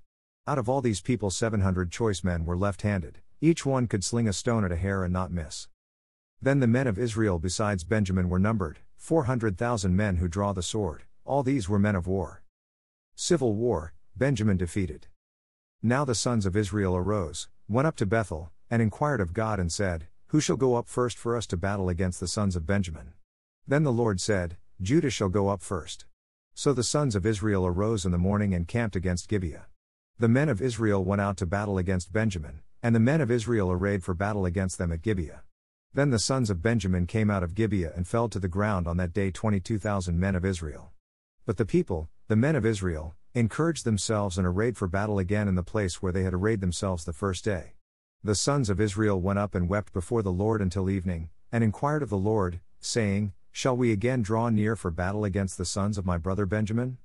Out 0.47 0.59
of 0.59 0.69
all 0.69 0.83
these 0.83 1.01
people 1.01 1.31
700 1.31 1.91
choice 1.91 2.23
men 2.23 2.45
were 2.45 2.57
left-handed, 2.57 3.23
each 3.41 3.67
one 3.67 3.87
could 3.87 4.05
sling 4.05 4.29
a 4.29 4.33
stone 4.33 4.65
at 4.65 4.73
a 4.73 4.77
hair 4.77 5.05
and 5.05 5.13
not 5.13 5.31
miss. 5.31 5.69
Then 6.41 6.61
the 6.61 6.67
men 6.67 6.87
of 6.87 6.99
Israel 6.99 7.39
besides 7.39 7.85
Benjamin 7.85 8.29
were 8.29 8.39
numbered, 8.39 8.79
400,000 8.97 9.95
men 9.95 10.17
who 10.17 10.29
draw 10.29 10.53
the 10.53 10.63
sword, 10.63 11.05
all 11.25 11.43
these 11.43 11.69
were 11.69 11.79
men 11.79 11.97
of 11.97 12.07
war. 12.07 12.43
Civil 13.15 13.55
war, 13.55 13.95
Benjamin 14.17 14.57
defeated. 14.57 15.07
Now 15.83 16.05
the 16.05 16.15
sons 16.15 16.47
of 16.47 16.57
Israel 16.57 16.97
arose, 16.97 17.49
went 17.69 17.87
up 17.87 17.97
to 17.97 18.07
Bethel, 18.07 18.51
and 18.71 18.83
inquired 18.83 19.21
of 19.21 19.33
God 19.33 19.61
and 19.61 19.73
said, 19.73 20.09
who 20.31 20.41
shall 20.41 20.57
go 20.57 20.75
up 20.75 20.89
first 20.89 21.17
for 21.17 21.37
us 21.37 21.47
to 21.47 21.57
battle 21.57 21.89
against 21.89 22.19
the 22.19 22.27
sons 22.27 22.57
of 22.57 22.67
Benjamin? 22.67 23.13
Then 23.67 23.85
the 23.85 23.93
Lord 23.93 24.21
said, 24.21 24.57
Judah 24.83 25.11
shall 25.11 25.29
go 25.29 25.49
up 25.49 25.63
first. 25.63 26.05
So 26.53 26.73
the 26.73 26.83
sons 26.83 27.15
of 27.15 27.25
Israel 27.25 27.65
arose 27.65 28.05
in 28.05 28.11
the 28.11 28.19
morning 28.19 28.53
and 28.53 28.67
camped 28.67 28.97
against 28.97 29.29
Gibeah. 29.29 29.67
The 30.19 30.29
men 30.29 30.49
of 30.49 30.61
Israel 30.61 31.05
went 31.05 31.21
out 31.21 31.37
to 31.39 31.47
battle 31.47 31.79
against 31.79 32.13
Benjamin, 32.13 32.61
and 32.83 32.95
the 32.95 33.01
men 33.01 33.21
of 33.21 33.31
Israel 33.31 33.71
arrayed 33.71 34.05
for 34.05 34.15
battle 34.15 34.45
against 34.45 34.79
them 34.79 34.93
at 34.93 35.03
Gibeah. 35.03 35.43
Then 35.95 36.11
the 36.11 36.19
sons 36.19 36.51
of 36.51 36.61
Benjamin 36.63 37.07
came 37.07 37.31
out 37.31 37.43
of 37.43 37.55
Gibeah 37.55 37.93
and 37.97 38.07
fell 38.07 38.29
to 38.29 38.39
the 38.39 38.49
ground 38.49 38.87
on 38.87 38.99
that 38.99 39.13
day 39.13 39.31
22,000 39.31 40.21
men 40.21 40.35
of 40.35 40.45
Israel. 40.45 40.93
But 41.47 41.57
the 41.57 41.65
people, 41.65 42.09
the 42.29 42.37
men 42.37 42.57
of 42.57 42.67
Israel, 42.67 43.15
encouraged 43.35 43.85
themselves 43.85 44.37
and 44.37 44.47
arrayed 44.47 44.77
for 44.77 44.89
battle 44.89 45.19
again 45.19 45.49
in 45.49 45.55
the 45.55 45.63
place 45.63 46.03
where 46.03 46.13
they 46.13 46.23
had 46.23 46.35
arrayed 46.35 46.61
themselves 46.61 47.05
the 47.05 47.13
first 47.13 47.45
day. 47.45 47.75
The 48.23 48.35
sons 48.35 48.69
of 48.69 48.81
Israel 48.81 49.21
went 49.21 49.39
up 49.39 49.55
and 49.55 49.69
wept 49.69 49.93
before 49.93 50.23
the 50.23 50.33
Lord 50.33 50.61
until 50.61 50.91
evening, 50.91 51.31
and 51.53 51.63
inquired 51.63 52.03
of 52.03 52.11
the 52.11 52.19
Lord, 52.19 52.61
saying, 52.81 53.33
Shall 53.53 53.77
we 53.77 53.93
again 53.93 54.21
draw 54.21 54.51
near 54.51 54.77
for 54.77 54.91
battle 54.91 55.25
against 55.25 55.57
the 55.57 55.65
sons 55.65 55.97
of 55.97 56.05
my 56.05 56.19
brother 56.19 56.45
Benjamin? 56.45 56.99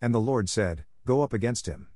And 0.00 0.14
the 0.14 0.20
Lord 0.20 0.48
said, 0.48 0.84
Go 1.04 1.22
up 1.22 1.32
against 1.32 1.66
him. 1.66 1.88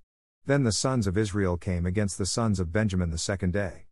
Then 0.45 0.65
the 0.65 0.73
sons 0.73 1.07
of 1.07 1.17
Israel 1.17 1.57
came 1.57 1.87
against 1.87 2.19
the 2.19 2.27
sons 2.27 2.59
of 2.59 2.73
Benjamin 2.73 3.11
the 3.11 3.19
second 3.19 3.53
day. 3.53 3.87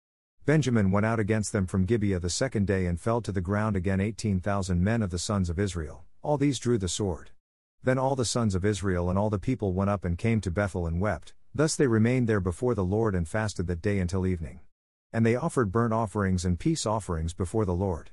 Benjamin 0.46 0.90
went 0.90 1.06
out 1.06 1.20
against 1.20 1.52
them 1.52 1.64
from 1.64 1.84
Gibeah 1.84 2.18
the 2.18 2.28
second 2.28 2.66
day 2.66 2.86
and 2.86 3.00
fell 3.00 3.20
to 3.20 3.30
the 3.30 3.40
ground 3.40 3.76
again 3.76 4.00
eighteen 4.00 4.40
thousand 4.40 4.82
men 4.82 5.00
of 5.00 5.10
the 5.10 5.18
sons 5.18 5.48
of 5.48 5.60
Israel, 5.60 6.02
all 6.22 6.36
these 6.36 6.58
drew 6.58 6.76
the 6.76 6.88
sword. 6.88 7.30
Then 7.84 7.98
all 7.98 8.16
the 8.16 8.24
sons 8.24 8.56
of 8.56 8.64
Israel 8.64 9.08
and 9.08 9.16
all 9.16 9.30
the 9.30 9.38
people 9.38 9.74
went 9.74 9.90
up 9.90 10.04
and 10.04 10.18
came 10.18 10.40
to 10.40 10.50
Bethel 10.50 10.88
and 10.88 11.00
wept, 11.00 11.34
thus 11.54 11.76
they 11.76 11.86
remained 11.86 12.28
there 12.28 12.40
before 12.40 12.74
the 12.74 12.82
Lord 12.82 13.14
and 13.14 13.28
fasted 13.28 13.68
that 13.68 13.80
day 13.80 14.00
until 14.00 14.26
evening. 14.26 14.58
And 15.12 15.24
they 15.24 15.36
offered 15.36 15.70
burnt 15.70 15.92
offerings 15.92 16.44
and 16.44 16.58
peace 16.58 16.84
offerings 16.84 17.32
before 17.32 17.64
the 17.64 17.74
Lord. 17.74 18.10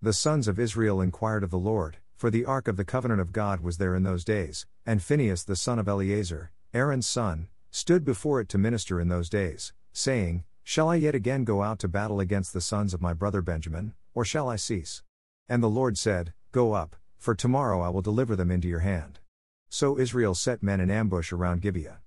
The 0.00 0.12
sons 0.12 0.46
of 0.46 0.60
Israel 0.60 1.00
inquired 1.00 1.42
of 1.42 1.50
the 1.50 1.58
Lord, 1.58 1.96
for 2.16 2.30
the 2.30 2.44
ark 2.44 2.68
of 2.68 2.76
the 2.76 2.84
covenant 2.84 3.20
of 3.20 3.32
God 3.32 3.62
was 3.62 3.78
there 3.78 3.96
in 3.96 4.04
those 4.04 4.24
days, 4.24 4.64
and 4.86 5.02
Phinehas 5.02 5.42
the 5.42 5.56
son 5.56 5.80
of 5.80 5.88
Eleazar, 5.88 6.52
Aaron's 6.72 7.08
son, 7.08 7.48
stood 7.70 8.04
before 8.04 8.40
it 8.40 8.48
to 8.48 8.58
minister 8.58 9.00
in 9.00 9.08
those 9.08 9.28
days, 9.28 9.72
saying, 9.92 10.44
Shall 10.62 10.88
I 10.88 10.96
yet 10.96 11.14
again 11.14 11.44
go 11.44 11.62
out 11.62 11.78
to 11.80 11.88
battle 11.88 12.20
against 12.20 12.52
the 12.52 12.60
sons 12.60 12.94
of 12.94 13.00
my 13.00 13.12
brother 13.12 13.42
Benjamin, 13.42 13.94
or 14.14 14.24
shall 14.24 14.48
I 14.48 14.56
cease? 14.56 15.02
And 15.48 15.62
the 15.62 15.68
Lord 15.68 15.98
said, 15.98 16.32
Go 16.52 16.72
up, 16.72 16.96
for 17.16 17.34
tomorrow 17.34 17.80
I 17.80 17.88
will 17.88 18.02
deliver 18.02 18.36
them 18.36 18.50
into 18.50 18.68
your 18.68 18.80
hand. 18.80 19.20
So 19.68 19.98
Israel 19.98 20.34
set 20.34 20.62
men 20.62 20.80
in 20.80 20.90
ambush 20.90 21.32
around 21.32 21.62
Gibeah. 21.62 22.00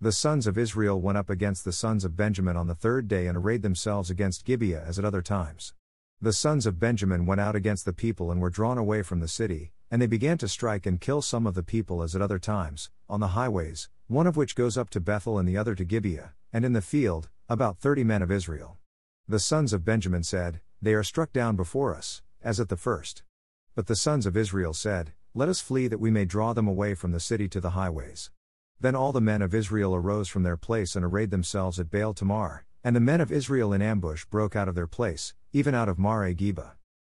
The 0.00 0.12
sons 0.12 0.46
of 0.46 0.56
Israel 0.56 1.00
went 1.00 1.18
up 1.18 1.28
against 1.28 1.64
the 1.64 1.72
sons 1.72 2.04
of 2.04 2.16
Benjamin 2.16 2.56
on 2.56 2.66
the 2.66 2.74
third 2.74 3.06
day 3.06 3.26
and 3.26 3.36
arrayed 3.36 3.60
themselves 3.60 4.08
against 4.08 4.46
Gibeah 4.46 4.82
as 4.86 4.98
at 4.98 5.04
other 5.04 5.20
times. 5.20 5.74
The 6.22 6.32
sons 6.32 6.64
of 6.64 6.78
Benjamin 6.78 7.26
went 7.26 7.40
out 7.40 7.54
against 7.54 7.84
the 7.84 7.92
people 7.92 8.30
and 8.30 8.40
were 8.40 8.48
drawn 8.48 8.78
away 8.78 9.02
from 9.02 9.20
the 9.20 9.28
city, 9.28 9.72
and 9.90 10.00
they 10.00 10.06
began 10.06 10.38
to 10.38 10.48
strike 10.48 10.86
and 10.86 11.00
kill 11.00 11.20
some 11.20 11.46
of 11.46 11.54
the 11.54 11.62
people 11.62 12.02
as 12.02 12.14
at 12.14 12.22
other 12.22 12.38
times, 12.38 12.90
on 13.08 13.20
the 13.20 13.28
highways, 13.28 13.88
one 14.10 14.26
of 14.26 14.36
which 14.36 14.56
goes 14.56 14.76
up 14.76 14.90
to 14.90 14.98
Bethel 14.98 15.38
and 15.38 15.48
the 15.48 15.56
other 15.56 15.76
to 15.76 15.84
Gibeah, 15.84 16.32
and 16.52 16.64
in 16.64 16.72
the 16.72 16.82
field, 16.82 17.28
about 17.48 17.78
thirty 17.78 18.02
men 18.02 18.22
of 18.22 18.32
Israel. 18.32 18.76
The 19.28 19.38
sons 19.38 19.72
of 19.72 19.84
Benjamin 19.84 20.24
said, 20.24 20.60
They 20.82 20.94
are 20.94 21.04
struck 21.04 21.32
down 21.32 21.54
before 21.54 21.94
us, 21.94 22.20
as 22.42 22.58
at 22.58 22.70
the 22.70 22.76
first. 22.76 23.22
But 23.76 23.86
the 23.86 23.94
sons 23.94 24.26
of 24.26 24.36
Israel 24.36 24.74
said, 24.74 25.12
Let 25.32 25.48
us 25.48 25.60
flee 25.60 25.86
that 25.86 26.00
we 26.00 26.10
may 26.10 26.24
draw 26.24 26.52
them 26.52 26.66
away 26.66 26.96
from 26.96 27.12
the 27.12 27.20
city 27.20 27.48
to 27.50 27.60
the 27.60 27.70
highways. 27.70 28.32
Then 28.80 28.96
all 28.96 29.12
the 29.12 29.20
men 29.20 29.42
of 29.42 29.54
Israel 29.54 29.94
arose 29.94 30.26
from 30.26 30.42
their 30.42 30.56
place 30.56 30.96
and 30.96 31.04
arrayed 31.04 31.30
themselves 31.30 31.78
at 31.78 31.92
Baal 31.92 32.12
Tamar, 32.12 32.64
and 32.82 32.96
the 32.96 33.00
men 33.00 33.20
of 33.20 33.30
Israel 33.30 33.72
in 33.72 33.80
ambush 33.80 34.24
broke 34.24 34.56
out 34.56 34.66
of 34.66 34.74
their 34.74 34.88
place, 34.88 35.34
even 35.52 35.72
out 35.72 35.88
of 35.88 35.98
Maareh 35.98 36.34
Geba. 36.34 36.72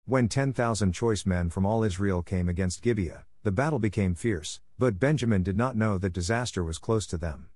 When 0.04 0.28
10,000 0.28 0.92
choice 0.92 1.26
men 1.26 1.52
from 1.52 1.66
all 1.66 1.86
Israel 1.86 2.22
came 2.22 2.50
against 2.50 2.82
Gibeah, 2.82 3.24
the 3.44 3.52
battle 3.52 3.80
became 3.80 4.14
fierce, 4.14 4.60
but 4.82 4.98
Benjamin 4.98 5.44
did 5.44 5.56
not 5.56 5.76
know 5.76 6.00
that 6.00 6.12
disaster 6.12 6.64
was 6.64 6.80
close 6.80 7.06
to 7.06 7.16
them. 7.16 7.50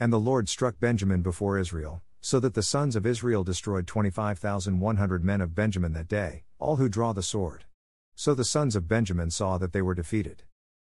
And 0.00 0.12
the 0.12 0.18
Lord 0.18 0.48
struck 0.48 0.80
Benjamin 0.80 1.22
before 1.22 1.56
Israel, 1.56 2.02
so 2.20 2.40
that 2.40 2.54
the 2.54 2.62
sons 2.64 2.96
of 2.96 3.06
Israel 3.06 3.44
destroyed 3.44 3.86
25,100 3.86 5.24
men 5.24 5.40
of 5.40 5.54
Benjamin 5.54 5.92
that 5.92 6.08
day, 6.08 6.42
all 6.58 6.78
who 6.78 6.88
draw 6.88 7.12
the 7.12 7.22
sword. 7.22 7.66
So 8.16 8.34
the 8.34 8.44
sons 8.44 8.74
of 8.74 8.88
Benjamin 8.88 9.30
saw 9.30 9.58
that 9.58 9.72
they 9.72 9.80
were 9.80 9.94
defeated. 9.94 10.42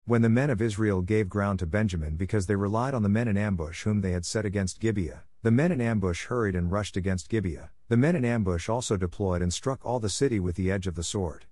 When 0.05 0.23
the 0.23 0.29
men 0.29 0.51
of 0.51 0.61
Israel 0.61 1.01
gave 1.01 1.29
ground 1.29 1.61
to 1.61 1.67
Benjamin 1.67 2.17
because 2.17 2.47
they 2.47 2.57
relied 2.57 2.95
on 2.95 3.05
the 3.05 3.09
men 3.09 3.29
in 3.29 3.37
ambush 3.37 3.85
whom 3.85 4.01
they 4.01 4.11
had 4.11 4.27
set 4.27 4.45
against 4.45 4.81
Gibeah, 4.81 5.23
the 5.45 5.53
men 5.53 5.71
in 5.71 5.81
ambush 5.81 6.25
hurried 6.25 6.57
and 6.57 6.73
rushed 6.73 6.97
against 6.97 7.29
Gibeah. 7.29 7.71
The 7.87 7.97
men 7.97 8.17
in 8.17 8.25
ambush 8.25 8.69
also 8.69 8.97
deployed 8.97 9.43
and 9.43 9.55
struck 9.55 9.87
all 9.87 10.01
the 10.01 10.09
city 10.09 10.41
with 10.41 10.57
the 10.57 10.73
edge 10.73 10.89
of 10.89 10.97
the 10.97 11.05
sword. 11.05 11.47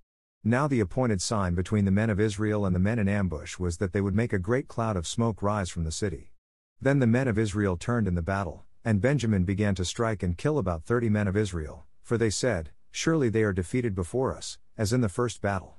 Now 0.45 0.67
the 0.67 0.81
appointed 0.81 1.23
sign 1.23 1.55
between 1.55 1.85
the 1.85 1.93
men 1.93 2.11
of 2.11 2.19
Israel 2.19 2.67
and 2.67 2.75
the 2.75 2.81
men 2.81 2.99
in 2.99 3.09
ambush 3.09 3.61
was 3.61 3.77
that 3.77 3.93
they 3.93 4.01
would 4.01 4.17
make 4.17 4.33
a 4.33 4.41
great 4.41 4.67
cloud 4.67 4.97
of 4.97 5.07
smoke 5.07 5.41
rise 5.41 5.71
from 5.71 5.85
the 5.85 5.93
city. 5.93 6.33
Then 6.81 6.99
the 6.99 7.07
men 7.07 7.29
of 7.29 7.39
Israel 7.39 7.77
turned 7.77 8.09
in 8.09 8.17
the 8.17 8.23
battle, 8.23 8.65
and 8.85 9.01
Benjamin 9.01 9.45
began 9.45 9.77
to 9.77 9.85
strike 9.85 10.21
and 10.21 10.37
kill 10.37 10.59
about 10.59 10.83
thirty 10.83 11.09
men 11.09 11.29
of 11.29 11.37
Israel, 11.37 11.87
for 12.03 12.19
they 12.19 12.29
said, 12.29 12.71
Surely 12.91 13.29
they 13.29 13.45
are 13.45 13.53
defeated 13.53 13.95
before 13.95 14.35
us, 14.35 14.59
as 14.77 14.93
in 14.93 15.01
the 15.01 15.09
first 15.09 15.41
battle. 15.41 15.77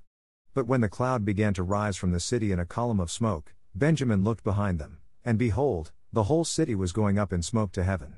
But 0.54 0.66
when 0.66 0.80
the 0.80 0.88
cloud 0.88 1.26
began 1.26 1.54
to 1.56 1.64
rise 1.64 1.98
from 1.98 2.14
the 2.14 2.22
city 2.22 2.54
in 2.54 2.60
a 2.60 2.66
column 2.66 3.02
of 3.02 3.12
smoke, 3.12 3.54
Benjamin 3.76 4.24
looked 4.24 4.46
behind 4.46 4.80
them, 4.80 5.00
and 5.26 5.38
behold, 5.38 5.92
the 6.14 6.24
whole 6.24 6.46
city 6.46 6.74
was 6.74 6.94
going 6.94 7.20
up 7.20 7.34
in 7.34 7.42
smoke 7.42 7.74
to 7.74 7.84
heaven. 7.84 8.16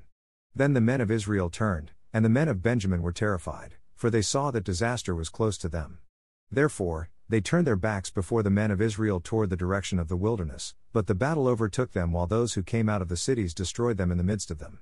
Then 0.54 0.74
the 0.74 0.82
men 0.82 1.02
of 1.02 1.10
Israel 1.10 1.50
turned, 1.50 1.94
and 2.14 2.24
the 2.24 2.30
men 2.30 2.50
of 2.50 2.62
Benjamin 2.62 3.02
were 3.02 3.12
terrified, 3.12 3.78
for 3.96 4.12
they 4.12 4.22
saw 4.22 4.52
that 4.52 4.64
disaster 4.64 5.16
was 5.16 5.30
close 5.30 5.58
to 5.58 5.70
them. 5.70 5.98
Therefore, 6.52 7.10
they 7.28 7.42
turned 7.42 7.66
their 7.66 7.76
backs 7.76 8.12
before 8.12 8.44
the 8.44 8.50
men 8.50 8.70
of 8.70 8.82
Israel 8.82 9.20
toward 9.20 9.50
the 9.50 9.58
direction 9.58 9.98
of 9.98 10.08
the 10.08 10.16
wilderness, 10.16 10.76
but 10.94 11.08
the 11.08 11.16
battle 11.16 11.48
overtook 11.48 11.94
them 11.94 12.12
while 12.12 12.28
those 12.28 12.54
who 12.54 12.64
came 12.64 12.88
out 12.88 13.02
of 13.02 13.10
the 13.10 13.18
cities 13.18 13.54
destroyed 13.54 13.98
them 13.98 14.12
in 14.12 14.18
the 14.18 14.24
midst 14.24 14.52
of 14.52 14.60
them. 14.60 14.80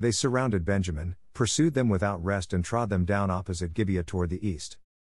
They 0.00 0.10
surrounded 0.10 0.64
Benjamin, 0.64 1.16
pursued 1.34 1.74
them 1.74 1.88
without 1.88 2.24
rest, 2.24 2.52
and 2.52 2.64
trod 2.64 2.88
them 2.88 3.04
down 3.04 3.30
opposite 3.30 3.74
Gibeah 3.74 4.02
toward 4.02 4.30
the 4.30 4.46
east. 4.46 4.78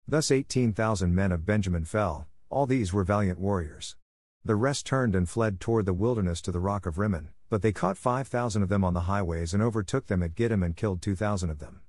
Thus 0.08 0.30
18,000 0.30 1.14
men 1.14 1.30
of 1.30 1.46
Benjamin 1.46 1.84
fell, 1.84 2.26
all 2.48 2.66
these 2.66 2.92
were 2.92 3.04
valiant 3.04 3.38
warriors. 3.38 3.96
The 4.44 4.56
rest 4.56 4.86
turned 4.86 5.14
and 5.14 5.28
fled 5.28 5.60
toward 5.60 5.86
the 5.86 5.92
wilderness 5.92 6.40
to 6.42 6.52
the 6.52 6.58
rock 6.58 6.86
of 6.86 6.98
Rimmon, 6.98 7.28
but 7.48 7.62
they 7.62 7.70
caught 7.70 7.96
5,000 7.96 8.62
of 8.62 8.68
them 8.68 8.82
on 8.82 8.94
the 8.94 9.02
highways 9.02 9.54
and 9.54 9.62
overtook 9.62 10.06
them 10.06 10.22
at 10.22 10.34
Gidom 10.34 10.64
and 10.64 10.74
killed 10.74 11.00
2,000 11.02 11.50
of 11.50 11.60
them. 11.60 11.82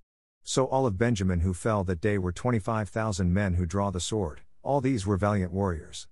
So 0.45 0.65
all 0.65 0.85
of 0.85 0.97
Benjamin 0.97 1.39
who 1.39 1.53
fell 1.53 1.85
that 1.85 2.01
day 2.01 2.17
were 2.17 2.33
25,000 2.33 3.33
men 3.33 3.53
who 3.53 3.65
draw 3.65 3.91
the 3.91 4.01
sword, 4.01 4.41
all 4.62 4.81
these 4.81 5.07
were 5.07 5.15
valiant 5.15 5.53
warriors. 5.53 6.07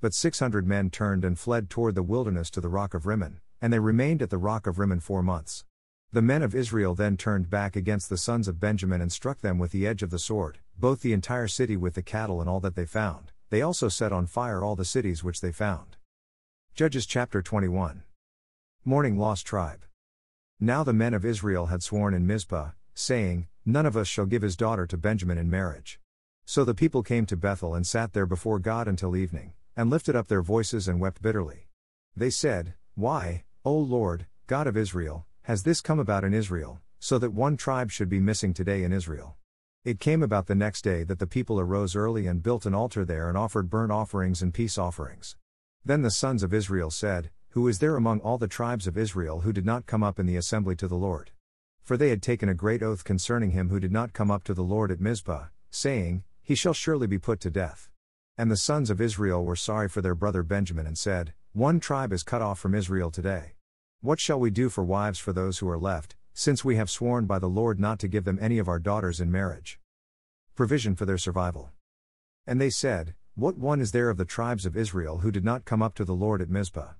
But 0.00 0.14
600 0.14 0.66
men 0.66 0.88
turned 0.88 1.24
and 1.24 1.38
fled 1.38 1.68
toward 1.68 1.94
the 1.94 2.02
wilderness 2.02 2.50
to 2.52 2.60
the 2.62 2.68
rock 2.68 2.94
of 2.94 3.04
Rimmon, 3.04 3.40
and 3.60 3.72
they 3.72 3.78
remained 3.78 4.22
at 4.22 4.30
the 4.30 4.38
rock 4.38 4.66
of 4.66 4.78
Rimmon 4.78 5.00
four 5.00 5.22
months. 5.22 5.64
The 6.12 6.22
men 6.22 6.42
of 6.42 6.54
Israel 6.54 6.94
then 6.94 7.16
turned 7.16 7.50
back 7.50 7.76
against 7.76 8.08
the 8.08 8.16
sons 8.16 8.48
of 8.48 8.60
Benjamin 8.60 9.00
and 9.00 9.12
struck 9.12 9.40
them 9.40 9.58
with 9.58 9.72
the 9.72 9.86
edge 9.86 10.02
of 10.02 10.10
the 10.10 10.18
sword, 10.18 10.58
both 10.78 11.02
the 11.02 11.12
entire 11.12 11.48
city 11.48 11.76
with 11.76 11.94
the 11.94 12.02
cattle 12.02 12.40
and 12.40 12.48
all 12.48 12.60
that 12.60 12.76
they 12.76 12.86
found. 12.86 13.32
They 13.50 13.60
also 13.62 13.88
set 13.88 14.12
on 14.12 14.26
fire 14.26 14.62
all 14.62 14.76
the 14.76 14.84
cities 14.84 15.22
which 15.22 15.40
they 15.40 15.52
found. 15.52 15.96
Judges 16.74 17.04
chapter 17.04 17.42
21. 17.42 18.02
Mourning 18.84 19.18
lost 19.18 19.46
tribe. 19.46 19.84
Now 20.58 20.84
the 20.84 20.92
men 20.92 21.14
of 21.14 21.24
Israel 21.24 21.66
had 21.66 21.82
sworn 21.82 22.14
in 22.14 22.26
Mizpah, 22.26 22.70
saying, 22.94 23.48
None 23.66 23.86
of 23.86 23.96
us 23.96 24.08
shall 24.08 24.26
give 24.26 24.42
his 24.42 24.56
daughter 24.56 24.86
to 24.86 24.98
Benjamin 24.98 25.38
in 25.38 25.48
marriage. 25.48 25.98
So 26.44 26.64
the 26.64 26.74
people 26.74 27.02
came 27.02 27.24
to 27.26 27.36
Bethel 27.36 27.74
and 27.74 27.86
sat 27.86 28.12
there 28.12 28.26
before 28.26 28.58
God 28.58 28.86
until 28.86 29.16
evening, 29.16 29.54
and 29.74 29.88
lifted 29.88 30.14
up 30.14 30.28
their 30.28 30.42
voices 30.42 30.86
and 30.86 31.00
wept 31.00 31.22
bitterly. 31.22 31.68
They 32.14 32.28
said, 32.28 32.74
Why, 32.94 33.44
O 33.64 33.72
Lord, 33.72 34.26
God 34.46 34.66
of 34.66 34.76
Israel, 34.76 35.24
has 35.42 35.62
this 35.62 35.80
come 35.80 35.98
about 35.98 36.24
in 36.24 36.34
Israel, 36.34 36.82
so 36.98 37.18
that 37.18 37.32
one 37.32 37.56
tribe 37.56 37.90
should 37.90 38.10
be 38.10 38.20
missing 38.20 38.52
today 38.52 38.82
in 38.82 38.92
Israel? 38.92 39.36
It 39.82 39.98
came 39.98 40.22
about 40.22 40.46
the 40.46 40.54
next 40.54 40.82
day 40.82 41.02
that 41.02 41.18
the 41.18 41.26
people 41.26 41.58
arose 41.58 41.96
early 41.96 42.26
and 42.26 42.42
built 42.42 42.66
an 42.66 42.74
altar 42.74 43.04
there 43.04 43.28
and 43.28 43.38
offered 43.38 43.70
burnt 43.70 43.92
offerings 43.92 44.42
and 44.42 44.52
peace 44.52 44.76
offerings. 44.76 45.36
Then 45.84 46.02
the 46.02 46.10
sons 46.10 46.42
of 46.42 46.52
Israel 46.52 46.90
said, 46.90 47.30
Who 47.50 47.66
is 47.68 47.78
there 47.78 47.96
among 47.96 48.20
all 48.20 48.36
the 48.36 48.48
tribes 48.48 48.86
of 48.86 48.98
Israel 48.98 49.40
who 49.40 49.52
did 49.52 49.64
not 49.64 49.86
come 49.86 50.02
up 50.02 50.18
in 50.18 50.26
the 50.26 50.36
assembly 50.36 50.76
to 50.76 50.88
the 50.88 50.94
Lord? 50.94 51.30
For 51.84 51.98
they 51.98 52.08
had 52.08 52.22
taken 52.22 52.48
a 52.48 52.54
great 52.54 52.82
oath 52.82 53.04
concerning 53.04 53.50
him 53.50 53.68
who 53.68 53.78
did 53.78 53.92
not 53.92 54.14
come 54.14 54.30
up 54.30 54.42
to 54.44 54.54
the 54.54 54.62
Lord 54.62 54.90
at 54.90 55.02
Mizpah, 55.02 55.48
saying, 55.70 56.24
He 56.42 56.54
shall 56.54 56.72
surely 56.72 57.06
be 57.06 57.18
put 57.18 57.40
to 57.40 57.50
death. 57.50 57.90
And 58.38 58.50
the 58.50 58.56
sons 58.56 58.88
of 58.88 59.02
Israel 59.02 59.44
were 59.44 59.54
sorry 59.54 59.90
for 59.90 60.00
their 60.00 60.14
brother 60.14 60.42
Benjamin 60.42 60.86
and 60.86 60.96
said, 60.96 61.34
One 61.52 61.80
tribe 61.80 62.10
is 62.10 62.22
cut 62.22 62.40
off 62.40 62.58
from 62.58 62.74
Israel 62.74 63.10
today. 63.10 63.56
What 64.00 64.18
shall 64.18 64.40
we 64.40 64.50
do 64.50 64.70
for 64.70 64.82
wives 64.82 65.18
for 65.18 65.34
those 65.34 65.58
who 65.58 65.68
are 65.68 65.78
left, 65.78 66.16
since 66.32 66.64
we 66.64 66.76
have 66.76 66.88
sworn 66.88 67.26
by 67.26 67.38
the 67.38 67.50
Lord 67.50 67.78
not 67.78 67.98
to 67.98 68.08
give 68.08 68.24
them 68.24 68.38
any 68.40 68.56
of 68.56 68.66
our 68.66 68.78
daughters 68.78 69.20
in 69.20 69.30
marriage? 69.30 69.78
Provision 70.54 70.96
for 70.96 71.04
their 71.04 71.18
survival. 71.18 71.70
And 72.46 72.58
they 72.58 72.70
said, 72.70 73.14
What 73.34 73.58
one 73.58 73.82
is 73.82 73.92
there 73.92 74.08
of 74.08 74.16
the 74.16 74.24
tribes 74.24 74.64
of 74.64 74.74
Israel 74.74 75.18
who 75.18 75.30
did 75.30 75.44
not 75.44 75.66
come 75.66 75.82
up 75.82 75.94
to 75.96 76.04
the 76.06 76.14
Lord 76.14 76.40
at 76.40 76.48
Mizpah? 76.48 76.94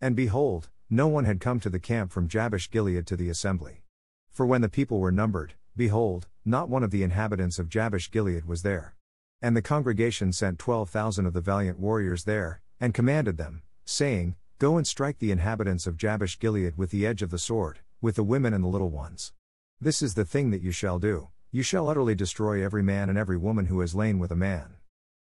And 0.00 0.16
behold, 0.16 0.70
no 0.88 1.08
one 1.08 1.26
had 1.26 1.40
come 1.40 1.60
to 1.60 1.68
the 1.68 1.78
camp 1.78 2.10
from 2.10 2.26
Jabesh 2.26 2.70
Gilead 2.70 3.06
to 3.06 3.16
the 3.16 3.28
assembly. 3.28 3.82
For 4.30 4.46
when 4.46 4.60
the 4.60 4.68
people 4.68 5.00
were 5.00 5.12
numbered, 5.12 5.54
behold, 5.76 6.26
not 6.44 6.68
one 6.68 6.82
of 6.82 6.90
the 6.90 7.02
inhabitants 7.02 7.58
of 7.58 7.68
Jabesh 7.68 8.10
Gilead 8.10 8.46
was 8.46 8.62
there. 8.62 8.94
And 9.42 9.56
the 9.56 9.62
congregation 9.62 10.32
sent 10.32 10.58
twelve 10.58 10.90
thousand 10.90 11.26
of 11.26 11.32
the 11.32 11.40
valiant 11.40 11.78
warriors 11.78 12.24
there, 12.24 12.60
and 12.80 12.94
commanded 12.94 13.36
them, 13.36 13.62
saying, 13.84 14.36
Go 14.58 14.76
and 14.76 14.86
strike 14.86 15.18
the 15.18 15.32
inhabitants 15.32 15.86
of 15.86 15.96
Jabesh 15.96 16.38
Gilead 16.38 16.76
with 16.76 16.90
the 16.90 17.06
edge 17.06 17.22
of 17.22 17.30
the 17.30 17.38
sword, 17.38 17.80
with 18.00 18.16
the 18.16 18.22
women 18.22 18.52
and 18.52 18.62
the 18.62 18.68
little 18.68 18.90
ones. 18.90 19.32
This 19.80 20.02
is 20.02 20.14
the 20.14 20.24
thing 20.24 20.50
that 20.50 20.62
you 20.62 20.72
shall 20.72 20.98
do 20.98 21.28
you 21.52 21.64
shall 21.64 21.88
utterly 21.88 22.14
destroy 22.14 22.64
every 22.64 22.82
man 22.82 23.08
and 23.08 23.18
every 23.18 23.36
woman 23.36 23.66
who 23.66 23.80
has 23.80 23.92
lain 23.92 24.20
with 24.20 24.30
a 24.30 24.36
man. 24.36 24.74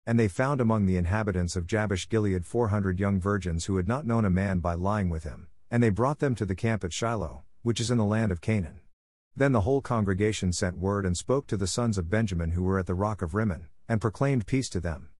And 0.05 0.19
they 0.19 0.27
found 0.27 0.61
among 0.61 0.87
the 0.87 0.97
inhabitants 0.97 1.55
of 1.55 1.69
Jabesh 1.69 2.09
Gilead 2.09 2.45
four 2.45 2.69
hundred 2.69 2.99
young 2.99 3.21
virgins 3.21 3.67
who 3.67 3.77
had 3.77 3.87
not 3.87 4.07
known 4.07 4.25
a 4.25 4.31
man 4.31 4.59
by 4.59 4.75
lying 4.75 5.09
with 5.09 5.23
him, 5.23 5.47
and 5.71 5.83
they 5.83 5.89
brought 5.89 6.19
them 6.19 6.35
to 6.35 6.45
the 6.45 6.57
camp 6.57 6.83
at 6.83 6.93
Shiloh, 6.93 7.45
which 7.63 7.81
is 7.81 7.93
in 7.93 7.99
the 7.99 8.05
land 8.05 8.33
of 8.33 8.41
Canaan. 8.41 8.81
Then 9.38 9.52
the 9.52 9.61
whole 9.61 9.83
congregation 9.83 10.50
sent 10.55 10.78
word 10.78 11.05
and 11.05 11.14
spoke 11.14 11.47
to 11.49 11.59
the 11.59 11.66
sons 11.66 11.99
of 11.99 12.09
Benjamin 12.09 12.52
who 12.52 12.62
were 12.62 12.78
at 12.78 12.87
the 12.87 12.95
rock 12.95 13.21
of 13.21 13.35
Rimmon, 13.35 13.69
and 13.87 14.00
proclaimed 14.00 14.47
peace 14.47 14.71
to 14.71 14.81
them. 14.81 15.11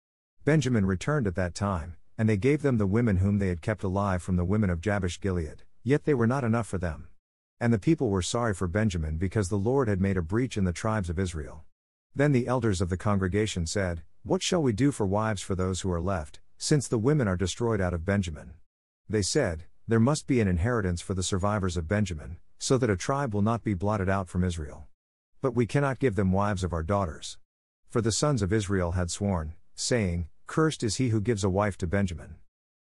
Benjamin 0.45 0.87
returned 0.87 1.27
at 1.27 1.35
that 1.35 1.55
time, 1.55 1.97
and 2.17 2.27
they 2.27 2.39
gave 2.39 2.63
them 2.63 2.79
the 2.79 2.87
women 2.87 3.19
whom 3.19 3.39
they 3.39 3.49
had 3.49 3.61
kept 3.61 3.83
alive 3.83 4.23
from 4.23 4.37
the 4.37 4.45
women 4.45 4.71
of 4.71 4.81
Jabesh 4.81 5.21
Gilead, 5.21 5.65
yet 5.85 6.05
they 6.05 6.15
were 6.15 6.27
not 6.27 6.45
enough 6.45 6.67
for 6.67 6.79
them. 6.79 7.09
And 7.61 7.75
the 7.75 7.79
people 7.79 8.09
were 8.09 8.23
sorry 8.23 8.55
for 8.55 8.67
Benjamin 8.67 9.19
because 9.19 9.51
the 9.51 9.57
Lord 9.57 9.87
had 9.87 10.01
made 10.01 10.17
a 10.17 10.23
breach 10.23 10.57
in 10.57 10.65
the 10.65 10.73
tribes 10.73 11.11
of 11.11 11.19
Israel. 11.19 11.65
Then 12.15 12.33
the 12.33 12.47
elders 12.47 12.81
of 12.81 12.89
the 12.89 12.97
congregation 12.97 13.67
said, 13.67 14.03
What 14.23 14.43
shall 14.43 14.63
we 14.63 14.73
do 14.73 14.93
for 14.93 15.07
wives 15.07 15.43
for 15.43 15.55
those 15.55 15.83
who 15.83 15.93
are 15.93 16.01
left, 16.01 16.41
since 16.57 16.89
the 16.89 16.99
women 16.99 17.29
are 17.29 17.37
destroyed 17.37 17.83
out 17.83 17.93
of 17.93 18.07
Benjamin? 18.07 18.55
They 19.11 19.21
said, 19.21 19.65
There 19.87 20.01
must 20.01 20.27
be 20.27 20.41
an 20.41 20.49
inheritance 20.49 21.03
for 21.03 21.13
the 21.13 21.23
survivors 21.23 21.77
of 21.77 21.87
Benjamin, 21.87 22.39
so 22.59 22.79
that 22.79 22.91
a 22.91 22.97
tribe 22.97 23.35
will 23.35 23.43
not 23.43 23.63
be 23.63 23.75
blotted 23.75 24.09
out 24.09 24.29
from 24.29 24.45
Israel. 24.45 24.87
But 25.41 25.55
we 25.55 25.67
cannot 25.67 25.99
give 25.99 26.15
them 26.17 26.33
wives 26.33 26.65
of 26.65 26.73
our 26.73 26.83
daughters. 26.83 27.39
For 27.89 28.01
the 28.01 28.13
sons 28.13 28.43
of 28.43 28.53
Israel 28.53 28.93
had 28.93 29.11
sworn, 29.11 29.55
saying, 29.75 30.29
Cursed 30.47 30.83
is 30.83 30.97
he 30.97 31.09
who 31.09 31.21
gives 31.21 31.45
a 31.45 31.51
wife 31.51 31.77
to 31.79 31.87
Benjamin. 31.87 32.37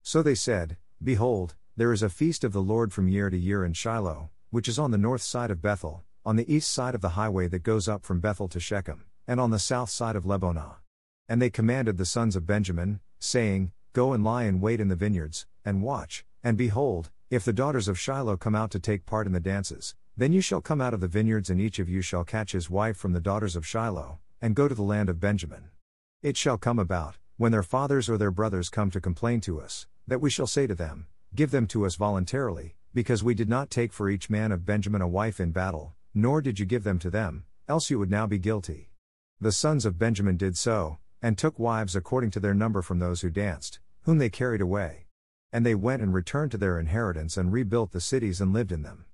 So 0.02 0.22
they 0.22 0.34
said, 0.34 0.76
Behold, 1.02 1.54
there 1.76 1.92
is 1.92 2.02
a 2.02 2.10
feast 2.10 2.44
of 2.44 2.52
the 2.52 2.62
Lord 2.62 2.92
from 2.92 3.08
year 3.08 3.30
to 3.30 3.38
year 3.38 3.64
in 3.64 3.72
Shiloh, 3.72 4.30
which 4.50 4.68
is 4.68 4.78
on 4.78 4.90
the 4.90 4.98
north 4.98 5.22
side 5.22 5.50
of 5.50 5.62
Bethel, 5.62 6.04
on 6.24 6.36
the 6.36 6.52
east 6.52 6.70
side 6.70 6.94
of 6.94 7.00
the 7.00 7.10
highway 7.10 7.48
that 7.48 7.62
goes 7.62 7.88
up 7.88 8.04
from 8.04 8.20
Bethel 8.20 8.48
to 8.48 8.60
Shechem, 8.60 9.04
and 9.26 9.40
on 9.40 9.50
the 9.50 9.58
south 9.58 9.90
side 9.90 10.16
of 10.16 10.24
Lebonah. 10.24 10.76
And 11.28 11.40
they 11.40 11.50
commanded 11.50 11.96
the 11.96 12.04
sons 12.04 12.36
of 12.36 12.46
Benjamin, 12.46 13.00
saying, 13.18 13.72
Go 13.92 14.12
and 14.12 14.22
lie 14.24 14.44
in 14.44 14.60
wait 14.60 14.80
in 14.80 14.88
the 14.88 14.96
vineyards, 14.96 15.46
and 15.64 15.82
watch, 15.82 16.24
and 16.42 16.58
behold, 16.58 17.10
if 17.30 17.44
the 17.44 17.52
daughters 17.52 17.86
of 17.86 17.96
Shiloh 17.96 18.36
come 18.36 18.56
out 18.56 18.72
to 18.72 18.80
take 18.80 19.06
part 19.06 19.28
in 19.28 19.32
the 19.32 19.38
dances, 19.38 19.94
then 20.16 20.32
you 20.32 20.40
shall 20.40 20.60
come 20.60 20.80
out 20.80 20.92
of 20.92 21.00
the 21.00 21.06
vineyards, 21.06 21.48
and 21.48 21.60
each 21.60 21.78
of 21.78 21.88
you 21.88 22.02
shall 22.02 22.24
catch 22.24 22.50
his 22.50 22.68
wife 22.68 22.96
from 22.96 23.12
the 23.12 23.20
daughters 23.20 23.54
of 23.54 23.64
Shiloh, 23.64 24.18
and 24.42 24.56
go 24.56 24.66
to 24.66 24.74
the 24.74 24.82
land 24.82 25.08
of 25.08 25.20
Benjamin. 25.20 25.70
It 26.24 26.36
shall 26.36 26.58
come 26.58 26.80
about, 26.80 27.18
when 27.36 27.52
their 27.52 27.62
fathers 27.62 28.10
or 28.10 28.18
their 28.18 28.32
brothers 28.32 28.68
come 28.68 28.90
to 28.90 29.00
complain 29.00 29.40
to 29.42 29.60
us, 29.60 29.86
that 30.08 30.20
we 30.20 30.28
shall 30.28 30.48
say 30.48 30.66
to 30.66 30.74
them, 30.74 31.06
Give 31.32 31.52
them 31.52 31.68
to 31.68 31.86
us 31.86 31.94
voluntarily, 31.94 32.74
because 32.92 33.22
we 33.22 33.34
did 33.34 33.48
not 33.48 33.70
take 33.70 33.92
for 33.92 34.10
each 34.10 34.28
man 34.28 34.50
of 34.50 34.66
Benjamin 34.66 35.00
a 35.00 35.06
wife 35.06 35.38
in 35.38 35.52
battle, 35.52 35.94
nor 36.12 36.42
did 36.42 36.58
you 36.58 36.66
give 36.66 36.82
them 36.82 36.98
to 36.98 37.10
them, 37.10 37.44
else 37.68 37.90
you 37.90 38.00
would 38.00 38.10
now 38.10 38.26
be 38.26 38.38
guilty. 38.38 38.90
The 39.40 39.52
sons 39.52 39.86
of 39.86 40.00
Benjamin 40.00 40.36
did 40.36 40.58
so, 40.58 40.98
and 41.22 41.38
took 41.38 41.60
wives 41.60 41.94
according 41.94 42.32
to 42.32 42.40
their 42.40 42.54
number 42.54 42.82
from 42.82 42.98
those 42.98 43.20
who 43.20 43.30
danced, 43.30 43.78
whom 44.02 44.18
they 44.18 44.30
carried 44.30 44.60
away. 44.60 45.06
And 45.52 45.66
they 45.66 45.74
went 45.74 46.02
and 46.02 46.14
returned 46.14 46.50
to 46.52 46.58
their 46.58 46.78
inheritance 46.78 47.36
and 47.36 47.52
rebuilt 47.52 47.92
the 47.92 48.00
cities 48.00 48.40
and 48.40 48.52
lived 48.52 48.72
in 48.72 48.82
them. 48.82 49.04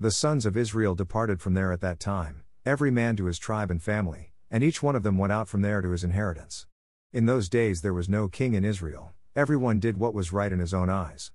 The 0.00 0.10
sons 0.10 0.46
of 0.46 0.56
Israel 0.56 0.94
departed 0.94 1.40
from 1.40 1.54
there 1.54 1.70
at 1.72 1.80
that 1.82 2.00
time, 2.00 2.42
every 2.64 2.90
man 2.90 3.16
to 3.16 3.26
his 3.26 3.38
tribe 3.38 3.70
and 3.70 3.82
family, 3.82 4.32
and 4.50 4.64
each 4.64 4.82
one 4.82 4.96
of 4.96 5.02
them 5.02 5.18
went 5.18 5.32
out 5.32 5.48
from 5.48 5.62
there 5.62 5.80
to 5.80 5.90
his 5.90 6.04
inheritance. 6.04 6.66
In 7.12 7.26
those 7.26 7.48
days 7.48 7.82
there 7.82 7.94
was 7.94 8.08
no 8.08 8.28
king 8.28 8.54
in 8.54 8.64
Israel, 8.64 9.12
everyone 9.36 9.80
did 9.80 9.98
what 9.98 10.14
was 10.14 10.32
right 10.32 10.52
in 10.52 10.60
his 10.60 10.74
own 10.74 10.88
eyes. 10.88 11.30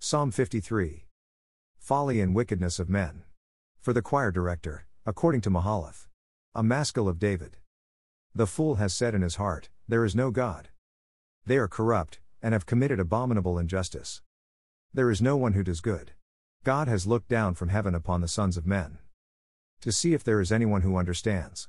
Psalm 0.00 0.30
53 0.30 1.06
Folly 1.78 2.20
and 2.20 2.34
wickedness 2.34 2.78
of 2.78 2.88
men. 2.88 3.22
For 3.80 3.92
the 3.92 4.02
choir 4.02 4.30
director, 4.30 4.86
according 5.06 5.40
to 5.42 5.50
Mahalath. 5.50 6.06
A 6.54 6.62
maskil 6.62 7.08
of 7.08 7.18
David. 7.18 7.56
The 8.34 8.46
fool 8.46 8.74
has 8.76 8.92
said 8.92 9.14
in 9.14 9.22
his 9.22 9.36
heart, 9.36 9.70
There 9.88 10.04
is 10.04 10.14
no 10.14 10.30
God. 10.30 10.68
They 11.46 11.56
are 11.56 11.68
corrupt, 11.68 12.20
and 12.42 12.52
have 12.52 12.66
committed 12.66 13.00
abominable 13.00 13.58
injustice. 13.58 14.22
There 14.92 15.10
is 15.10 15.22
no 15.22 15.36
one 15.36 15.52
who 15.52 15.62
does 15.62 15.80
good. 15.80 16.12
God 16.64 16.88
has 16.88 17.06
looked 17.06 17.28
down 17.28 17.54
from 17.54 17.68
heaven 17.68 17.94
upon 17.94 18.20
the 18.20 18.28
sons 18.28 18.56
of 18.56 18.66
men. 18.66 18.98
To 19.80 19.92
see 19.92 20.12
if 20.12 20.22
there 20.22 20.40
is 20.40 20.52
anyone 20.52 20.82
who 20.82 20.96
understands. 20.96 21.68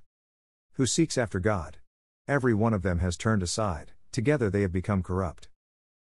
Who 0.73 0.85
seeks 0.85 1.17
after 1.17 1.39
God. 1.39 1.77
Every 2.27 2.53
one 2.53 2.73
of 2.73 2.81
them 2.81 2.99
has 2.99 3.15
turned 3.15 3.43
aside, 3.43 3.93
together 4.11 4.49
they 4.49 4.61
have 4.61 4.71
become 4.71 5.01
corrupt. 5.01 5.47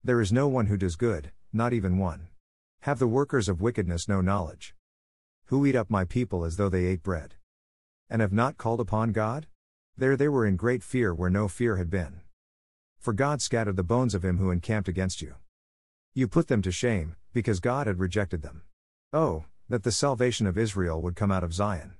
There 0.03 0.21
is 0.21 0.33
no 0.33 0.47
one 0.47 0.65
who 0.65 0.77
does 0.77 0.95
good, 0.95 1.31
not 1.51 1.71
even 1.71 1.97
one. 1.97 2.29
Have 2.81 2.99
the 2.99 3.07
workers 3.07 3.47
of 3.47 3.61
wickedness 3.61 4.09
no 4.09 4.21
knowledge? 4.21 4.75
Who 5.45 5.65
eat 5.65 5.75
up 5.75 5.89
my 5.89 6.03
people 6.03 6.43
as 6.43 6.57
though 6.57 6.69
they 6.69 6.85
ate 6.85 7.03
bread? 7.03 7.35
And 8.09 8.21
have 8.21 8.33
not 8.33 8.57
called 8.57 8.79
upon 8.79 9.11
God? 9.11 9.47
There 9.95 10.17
they 10.17 10.27
were 10.27 10.45
in 10.45 10.55
great 10.55 10.81
fear 10.81 11.13
where 11.13 11.29
no 11.29 11.47
fear 11.47 11.77
had 11.77 11.89
been. 11.89 12.22
For 13.03 13.11
God 13.11 13.41
scattered 13.41 13.75
the 13.75 13.83
bones 13.83 14.15
of 14.15 14.23
him 14.23 14.37
who 14.37 14.49
encamped 14.49 14.87
against 14.87 15.21
you. 15.21 15.35
You 16.13 16.25
put 16.25 16.47
them 16.47 16.61
to 16.61 16.71
shame, 16.71 17.17
because 17.33 17.59
God 17.59 17.85
had 17.85 17.99
rejected 17.99 18.43
them. 18.43 18.61
Oh, 19.11 19.43
that 19.67 19.83
the 19.83 19.91
salvation 19.91 20.47
of 20.47 20.57
Israel 20.57 21.01
would 21.01 21.17
come 21.17 21.29
out 21.29 21.43
of 21.43 21.53
Zion. 21.53 21.95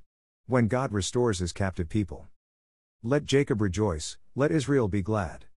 When 0.48 0.70
God 0.70 0.94
restores 0.94 1.40
his 1.40 1.52
captive 1.52 1.90
people. 1.90 2.30
Let 3.04 3.26
Jacob 3.26 3.60
rejoice, 3.60 4.18
let 4.34 4.50
Israel 4.50 4.88
be 4.88 5.02
glad. 5.02 5.44